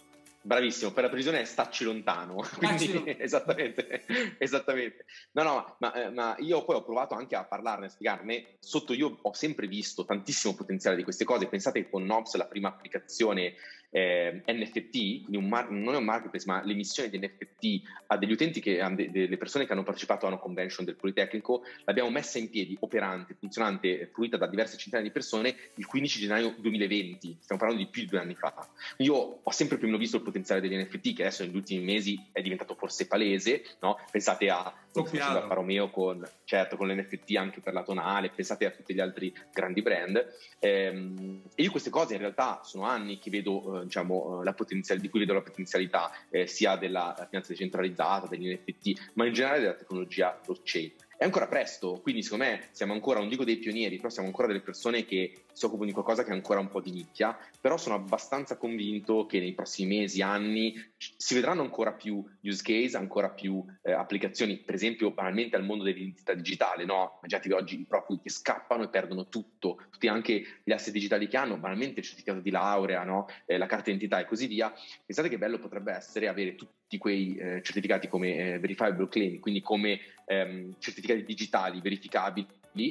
Bravissimo, 0.46 0.92
per 0.92 1.04
la 1.04 1.08
previsione 1.08 1.40
è 1.40 1.46
stacci 1.46 1.86
lontano, 1.86 2.44
quindi 2.58 2.92
ah, 2.92 3.16
esattamente, 3.24 4.04
esattamente. 4.38 5.06
No, 5.32 5.44
no, 5.44 5.76
ma, 5.80 5.94
eh, 5.94 6.10
ma, 6.10 6.36
io 6.40 6.66
poi 6.66 6.76
ho 6.76 6.84
provato 6.84 7.16
anche 7.16 7.38
a 7.38 7.46
parlarne, 7.46 7.86
a 7.86 7.90
spiegarne, 7.90 8.58
sotto 8.60 8.92
io 8.92 9.20
ho 9.22 9.34
sempre 9.34 9.68
visto 9.68 10.04
tantissimo 10.04 10.54
potenziale 10.54 10.98
di 10.98 11.04
queste 11.04 11.24
cose, 11.24 11.48
pensate 11.48 11.84
che 11.84 11.90
con 11.90 12.04
Nobs 12.04 12.36
la 12.36 12.48
prima 12.48 12.68
applicazione 12.68 13.54
eh, 13.94 14.42
NFT, 14.48 15.26
quindi 15.26 15.38
mar- 15.48 15.70
non 15.70 15.94
è 15.94 15.98
un 15.98 16.04
marketplace, 16.04 16.48
ma 16.48 16.64
l'emissione 16.64 17.10
di 17.10 17.20
NFT 17.20 17.82
a 18.08 18.18
degli 18.18 18.32
utenti, 18.32 18.60
che, 18.60 18.82
a 18.82 18.90
de- 18.90 19.12
delle 19.12 19.38
persone 19.38 19.68
che 19.68 19.72
hanno 19.72 19.84
partecipato 19.84 20.26
a 20.26 20.30
una 20.30 20.40
convention 20.40 20.84
del 20.84 20.96
Politecnico, 20.96 21.62
l'abbiamo 21.86 22.10
messa 22.10 22.40
in 22.40 22.50
piedi, 22.50 22.76
operante, 22.80 23.36
funzionante, 23.40 24.10
fruita 24.12 24.36
da 24.36 24.48
diverse 24.48 24.78
centinaia 24.78 25.06
di 25.06 25.14
persone 25.14 25.56
il 25.76 25.86
15 25.86 26.20
gennaio 26.20 26.56
2020, 26.58 27.38
stiamo 27.40 27.62
parlando 27.62 27.84
di 27.84 27.90
più 27.90 28.02
di 28.02 28.10
due 28.10 28.20
anni 28.20 28.34
fa. 28.34 28.52
Io 28.98 29.40
ho 29.44 29.52
sempre 29.52 29.78
più 29.78 29.88
visto 29.96 30.18
il 30.18 30.24
potenziale 30.24 30.60
degli 30.60 30.76
NFT, 30.76 31.14
che 31.14 31.22
adesso 31.22 31.44
negli 31.44 31.56
ultimi 31.56 31.84
mesi 31.84 32.20
è 32.32 32.42
diventato 32.42 32.74
forse 32.74 33.06
palese, 33.06 33.64
no? 33.80 34.00
pensate 34.10 34.50
a 34.50 34.74
che 35.02 35.18
faceva 35.18 35.42
Paromeo 35.42 35.90
con, 35.90 36.24
certo, 36.44 36.78
con 36.78 36.88
l'NFT 36.88 37.36
anche 37.36 37.62
per 37.62 37.74
la 37.74 37.84
tonale, 37.84 38.30
pensate 38.30 38.66
a 38.66 38.72
tutti 38.72 38.94
gli 38.94 39.00
altri 39.00 39.34
grandi 39.52 39.82
brand. 39.82 40.24
Ehm, 40.60 41.42
e 41.56 41.64
io 41.64 41.72
queste 41.72 41.90
cose 41.90 42.14
in 42.14 42.20
realtà 42.20 42.62
sono 42.64 42.84
anni 42.84 43.18
che 43.18 43.30
vedo 43.30 43.82
eh, 43.82 43.83
diciamo, 43.84 44.42
eh, 44.42 44.44
la 44.44 44.54
potenzial- 44.54 45.00
di 45.00 45.10
cui 45.10 45.20
vedo 45.20 45.34
la 45.34 45.42
potenzialità 45.42 46.12
eh, 46.30 46.48
sia 46.48 46.76
della 46.76 47.16
finanza 47.30 47.52
decentralizzata, 47.52 48.28
degli 48.28 48.52
NFT, 48.52 49.12
ma 49.14 49.26
in 49.26 49.34
generale 49.34 49.60
della 49.62 49.74
tecnologia 49.74 50.40
blockchain. 50.46 50.92
È 51.16 51.26
ancora 51.26 51.48
presto, 51.48 52.00
quindi 52.02 52.22
secondo 52.22 52.46
me 52.46 52.68
siamo 52.72 52.92
ancora, 52.92 53.20
non 53.20 53.30
dico 53.30 53.46
dei 53.46 53.58
pionieri, 53.58 53.96
però 53.98 54.10
siamo 54.10 54.28
ancora 54.28 54.48
delle 54.48 54.62
persone 54.62 55.06
che 55.06 55.44
si 55.54 55.66
occupano 55.66 55.88
di 55.88 55.94
qualcosa 55.94 56.24
che 56.24 56.32
è 56.32 56.34
ancora 56.34 56.60
un 56.60 56.70
po' 56.70 56.82
di 56.82 56.92
nicchia, 56.92 57.38
però 57.60 57.78
sono 57.78 57.96
abbastanza 57.96 58.58
convinto 58.58 59.26
che 59.26 59.40
nei 59.40 59.54
prossimi 59.54 60.00
mesi, 60.00 60.22
anni, 60.22 60.74
si 60.98 61.34
vedranno 61.34 61.62
ancora 61.62 61.94
più 61.94 62.24
use 62.42 62.64
case, 62.64 62.98
ancora 62.98 63.30
più 63.30 63.64
eh, 63.84 63.92
applicazioni, 63.92 64.58
per 64.58 64.76
esempio 64.76 65.12
banalmente 65.12 65.56
al 65.56 65.64
mondo 65.64 65.84
dell'identità 65.84 66.34
digitale, 66.34 66.86
no? 66.86 67.20
Immaginate 67.22 67.54
oggi 67.54 67.80
i 67.80 67.86
profughi 67.88 68.24
che 68.24 68.30
scappano 68.30 68.84
e 68.84 68.90
perdono 68.90 69.28
tutto, 69.30 69.80
tutti 69.92 70.08
anche 70.08 70.44
gli 70.64 70.72
asset 70.72 70.94
digitali 70.94 71.28
che 71.28 71.38
hanno, 71.38 71.58
banalmente 71.58 72.00
il 72.00 72.06
certificato 72.06 72.40
di 72.40 72.50
laurea, 72.52 73.04
no? 73.04 73.28
eh, 73.46 73.58
la 73.58 73.66
carta 73.66 73.86
d'identità 73.86 74.20
e 74.20 74.26
così 74.26 74.48
via. 74.48 74.74
Pensate 75.06 75.30
che 75.30 75.38
bello 75.38 75.60
potrebbe 75.60 75.94
essere 75.94 76.28
avere 76.28 76.56
tutti 76.56 76.98
quei 76.98 77.36
eh, 77.36 77.62
certificati 77.62 78.08
come 78.08 78.36
eh, 78.36 78.60
verifiable 78.60 79.08
claim, 79.08 79.40
quindi 79.40 79.62
come 79.62 80.00
ehm, 80.26 80.76
certificati 80.80 81.24
digitali 81.24 81.82
verificabili, 81.82 82.48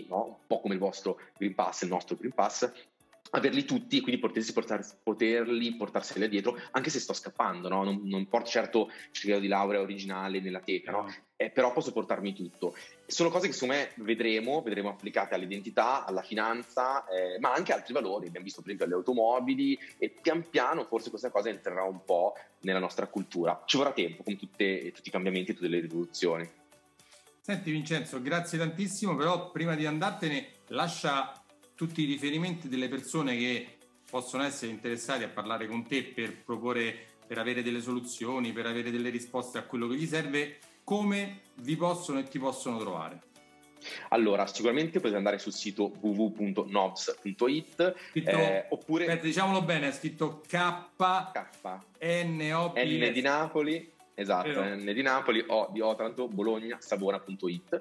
no? 0.09 0.25
un 0.25 0.47
po' 0.47 0.61
come 0.61 0.75
il 0.75 0.81
vostro 0.81 1.19
Green 1.37 1.55
Pass, 1.55 1.83
il 1.83 1.89
nostro 1.89 2.17
Green 2.17 2.33
Pass, 2.33 2.71
averli 3.35 3.65
tutti 3.65 3.99
e 3.99 4.01
quindi 4.01 4.21
potersi 4.21 4.53
portar, 4.53 4.85
poterli 5.03 5.75
portarseli 5.77 6.29
dietro 6.29 6.59
anche 6.73 6.91
se 6.91 7.01
sto 7.01 7.13
scappando, 7.13 7.69
no? 7.69 7.85
non, 7.85 8.01
non, 8.05 8.27
porto 8.29 8.51
certo 8.51 8.87
il 8.87 8.93
certificato 9.13 9.41
di 9.41 9.49
laurea 9.49 9.81
originale 9.81 10.41
nella 10.41 10.61
teca, 10.61 10.91
no? 10.93 11.15
eh, 11.37 11.51
però 11.51 11.73
posso 11.73 11.93
portarmi 11.93 12.35
tutto. 12.35 12.75
Sono 13.07 13.31
cose 13.31 13.47
che 13.47 13.53
secondo 13.55 13.75
me 13.75 13.91
vedremo, 13.97 14.63
vedremo 14.63 14.91
applicate 14.91 15.35
all'identità, 15.35 16.05
alla 16.05 16.23
finanza, 16.23 17.07
eh, 17.09 17.39
ma 17.39 17.53
anche 17.53 17.73
altri 17.73 17.95
valori, 17.95 18.27
abbiamo 18.27 18.45
visto 18.45 18.61
per 18.61 18.73
esempio 18.73 18.87
alle 18.87 19.03
automobili 19.03 19.79
e 19.99 20.11
pian 20.11 20.49
piano 20.49 20.85
forse 20.85 21.11
questa 21.11 21.31
cosa 21.31 21.49
entrerà 21.49 21.85
un 21.85 22.05
po' 22.05 22.35
nella 22.61 22.79
nostra 22.79 23.07
cultura. 23.07 23.63
Ci 23.65 23.79
vorrà 23.79 23.93
tempo 23.93 24.23
con 24.23 24.37
tutte, 24.37 24.93
tutti 24.93 25.09
i 25.09 25.13
cambiamenti 25.13 25.53
e 25.53 25.55
tutte 25.55 25.69
le 25.69 25.81
rivoluzioni. 25.81 26.61
Senti 27.45 27.73
Vincenzo, 27.73 28.23
grazie 28.23 28.57
tantissimo, 28.57 29.17
però 29.17 29.51
prima 29.51 29.75
di 29.75 29.85
andartene 29.85 30.51
lascia 30.69 31.33
tutti 31.75 32.03
i 32.03 32.05
riferimenti 32.05 32.69
delle 32.69 32.87
persone 32.87 33.37
che 33.37 33.79
possono 34.09 34.45
essere 34.45 34.71
interessati 34.71 35.25
a 35.25 35.29
parlare 35.29 35.67
con 35.67 35.85
te 35.85 36.05
per 36.05 36.41
proporre, 36.45 36.95
per 37.27 37.39
avere 37.39 37.65
delle 37.65 37.81
soluzioni, 37.81 38.53
per 38.53 38.67
avere 38.67 38.93
delle 38.93 39.11
risposte 39.11 39.59
a 39.59 39.65
quello 39.65 39.89
che 39.89 39.97
gli 39.97 40.07
serve, 40.07 40.59
come 40.85 41.41
vi 41.57 41.75
possono 41.75 42.21
e 42.21 42.29
ti 42.29 42.39
possono 42.39 42.79
trovare? 42.79 43.23
Allora, 44.11 44.47
sicuramente 44.47 45.01
potete 45.01 45.17
andare 45.17 45.39
sul 45.39 45.53
sito 45.53 45.93
www.novs.it 45.99 47.95
eh, 48.13 48.67
oppure... 48.69 49.07
Aspetta, 49.07 49.27
diciamolo 49.27 49.63
bene, 49.63 49.89
è 49.89 49.93
scritto 49.93 50.43
K, 50.47 50.91
K 50.97 51.79
N, 51.99 52.53
O, 52.55 52.71
P, 52.71 52.79
N 52.79 53.13
di 53.13 53.21
Napoli, 53.21 53.92
esatto, 54.15 54.63
N 54.63 54.93
di 54.93 55.03
Napoli, 55.03 55.43
O 55.47 55.71
di 55.73 55.81
Otranto, 55.81 56.29
Bologna, 56.29 56.77
Savona.it 56.81 57.81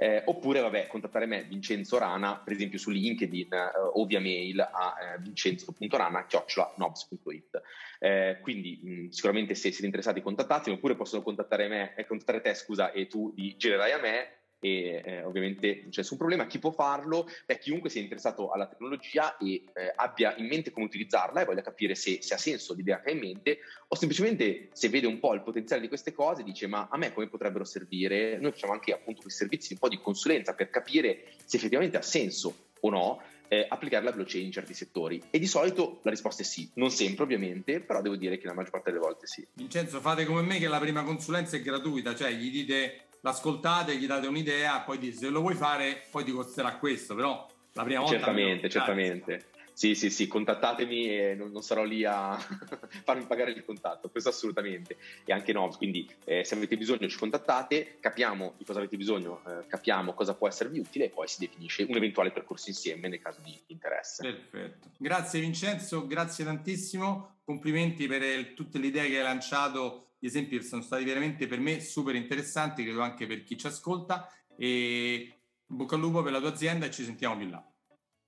eh, 0.00 0.22
oppure 0.24 0.60
vabbè, 0.60 0.86
contattare 0.86 1.26
me, 1.26 1.42
Vincenzo 1.42 1.98
Rana, 1.98 2.40
per 2.42 2.54
esempio 2.54 2.78
su 2.78 2.88
LinkedIn 2.88 3.52
eh, 3.52 3.70
o 3.92 4.06
via 4.06 4.18
mail 4.18 4.58
a 4.60 4.94
eh, 4.98 5.18
vincenzo.rana.nobs.it. 5.20 7.60
Eh, 7.98 8.38
quindi 8.40 8.80
mh, 8.82 9.08
sicuramente 9.08 9.54
se 9.54 9.68
siete 9.68 9.84
interessati 9.84 10.22
contattatemi, 10.22 10.76
oppure 10.76 10.94
possono 10.94 11.22
contattare 11.22 11.68
me, 11.68 11.94
eh, 11.96 12.06
contattare 12.06 12.40
te 12.40 12.54
scusa 12.54 12.92
e 12.92 13.08
tu 13.08 13.30
di 13.34 13.56
girerai 13.58 13.92
a 13.92 14.00
me 14.00 14.39
e 14.60 15.02
eh, 15.04 15.24
ovviamente 15.24 15.80
non 15.82 15.90
c'è 15.90 16.00
nessun 16.00 16.18
problema. 16.18 16.46
Chi 16.46 16.58
può 16.58 16.70
farlo? 16.70 17.28
Beh, 17.46 17.58
chiunque 17.58 17.90
sia 17.90 18.00
interessato 18.00 18.50
alla 18.50 18.66
tecnologia 18.66 19.36
e 19.38 19.64
eh, 19.74 19.92
abbia 19.96 20.36
in 20.36 20.46
mente 20.46 20.70
come 20.70 20.84
utilizzarla 20.86 21.40
e 21.40 21.44
voglia 21.44 21.62
capire 21.62 21.94
se, 21.94 22.18
se, 22.20 22.34
ha 22.34 22.38
senso 22.38 22.74
l'idea 22.74 23.00
che 23.00 23.10
ha 23.10 23.12
in 23.12 23.18
mente 23.18 23.58
o 23.88 23.96
semplicemente 23.96 24.68
se 24.72 24.88
vede 24.88 25.06
un 25.06 25.18
po' 25.18 25.34
il 25.34 25.42
potenziale 25.42 25.82
di 25.82 25.88
queste 25.88 26.12
cose 26.12 26.42
dice 26.42 26.66
ma 26.66 26.88
a 26.90 26.96
me 26.96 27.12
come 27.12 27.28
potrebbero 27.28 27.64
servire? 27.64 28.38
Noi 28.38 28.52
facciamo 28.52 28.74
anche 28.74 28.92
appunto 28.92 29.22
questi 29.22 29.40
servizi 29.40 29.72
un 29.72 29.78
po' 29.78 29.88
di 29.88 29.98
consulenza 29.98 30.54
per 30.54 30.70
capire 30.70 31.24
se 31.44 31.56
effettivamente 31.56 31.96
ha 31.96 32.02
senso 32.02 32.68
o 32.80 32.90
no 32.90 33.20
eh, 33.48 33.66
applicare 33.68 34.04
la 34.04 34.12
blockchain 34.12 34.44
in 34.44 34.52
certi 34.52 34.74
settori? 34.74 35.20
E 35.30 35.38
di 35.38 35.46
solito 35.46 36.00
la 36.02 36.10
risposta 36.10 36.42
è 36.42 36.44
sì, 36.44 36.70
non 36.74 36.90
sempre 36.90 37.24
ovviamente, 37.24 37.80
però 37.80 38.00
devo 38.00 38.16
dire 38.16 38.38
che 38.38 38.46
la 38.46 38.54
maggior 38.54 38.70
parte 38.70 38.90
delle 38.90 39.02
volte 39.02 39.26
sì. 39.26 39.44
Vincenzo, 39.54 40.00
fate 40.00 40.24
come 40.24 40.42
me 40.42 40.58
che 40.58 40.68
la 40.68 40.78
prima 40.78 41.02
consulenza 41.02 41.56
è 41.56 41.60
gratuita, 41.60 42.14
cioè 42.14 42.30
gli 42.32 42.50
dite 42.50 43.08
l'ascoltate, 43.20 43.96
gli 43.96 44.06
date 44.06 44.26
un'idea, 44.26 44.80
poi 44.80 44.98
dite 44.98 45.16
se 45.16 45.28
lo 45.28 45.40
vuoi 45.40 45.54
fare, 45.54 46.02
poi 46.10 46.24
ti 46.24 46.32
costerà 46.32 46.76
questo, 46.76 47.14
però 47.14 47.46
la 47.72 47.82
prima 47.84 48.00
volta... 48.00 48.16
Certamente, 48.16 48.68
certamente. 48.68 49.44
Sì, 49.80 49.94
sì, 49.94 50.10
sì, 50.10 50.26
contattatemi 50.26 51.08
e 51.08 51.34
non, 51.34 51.52
non 51.52 51.62
sarò 51.62 51.84
lì 51.84 52.04
a 52.04 52.36
farmi 53.02 53.24
pagare 53.24 53.52
il 53.52 53.64
contatto, 53.64 54.10
questo 54.10 54.28
assolutamente. 54.28 54.98
E 55.24 55.32
anche 55.32 55.54
no, 55.54 55.70
quindi 55.74 56.06
eh, 56.24 56.44
se 56.44 56.54
avete 56.54 56.76
bisogno 56.76 57.08
ci 57.08 57.16
contattate, 57.16 57.96
capiamo 57.98 58.52
di 58.58 58.64
cosa 58.66 58.80
avete 58.80 58.98
bisogno, 58.98 59.42
eh, 59.46 59.66
capiamo 59.66 60.12
cosa 60.12 60.34
può 60.34 60.48
esservi 60.48 60.80
utile 60.80 61.06
e 61.06 61.08
poi 61.08 61.26
si 61.28 61.40
definisce 61.40 61.86
un 61.88 61.96
eventuale 61.96 62.30
percorso 62.30 62.68
insieme 62.68 63.08
nel 63.08 63.22
caso 63.22 63.40
di 63.42 63.58
interesse. 63.68 64.22
Perfetto. 64.22 64.88
Grazie 64.98 65.40
Vincenzo, 65.40 66.06
grazie 66.06 66.44
tantissimo, 66.44 67.36
complimenti 67.42 68.06
per 68.06 68.22
il, 68.22 68.52
tutte 68.52 68.78
le 68.78 68.88
idee 68.88 69.08
che 69.08 69.16
hai 69.16 69.22
lanciato 69.22 70.09
gli 70.20 70.26
esempi 70.26 70.62
sono 70.62 70.82
stati 70.82 71.02
veramente 71.02 71.46
per 71.46 71.58
me 71.60 71.80
super 71.80 72.14
interessanti, 72.14 72.84
credo 72.84 73.00
anche 73.00 73.26
per 73.26 73.42
chi 73.42 73.56
ci 73.56 73.66
ascolta 73.66 74.28
e 74.54 75.40
bocca 75.64 75.94
al 75.94 76.02
lupo 76.02 76.22
per 76.22 76.32
la 76.32 76.40
tua 76.40 76.50
azienda 76.50 76.84
e 76.84 76.90
ci 76.90 77.04
sentiamo 77.04 77.38
più 77.38 77.48
là. 77.48 77.66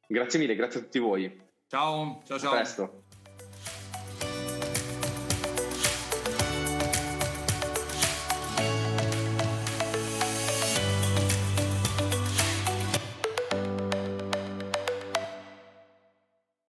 Grazie 0.09 0.39
mille, 0.39 0.57
grazie 0.57 0.81
a 0.81 0.83
tutti 0.85 0.99
voi. 0.99 1.39
Ciao, 1.67 2.23
ciao, 2.25 2.39
ciao. 2.39 2.53
A 2.53 2.57
presto. 2.57 3.02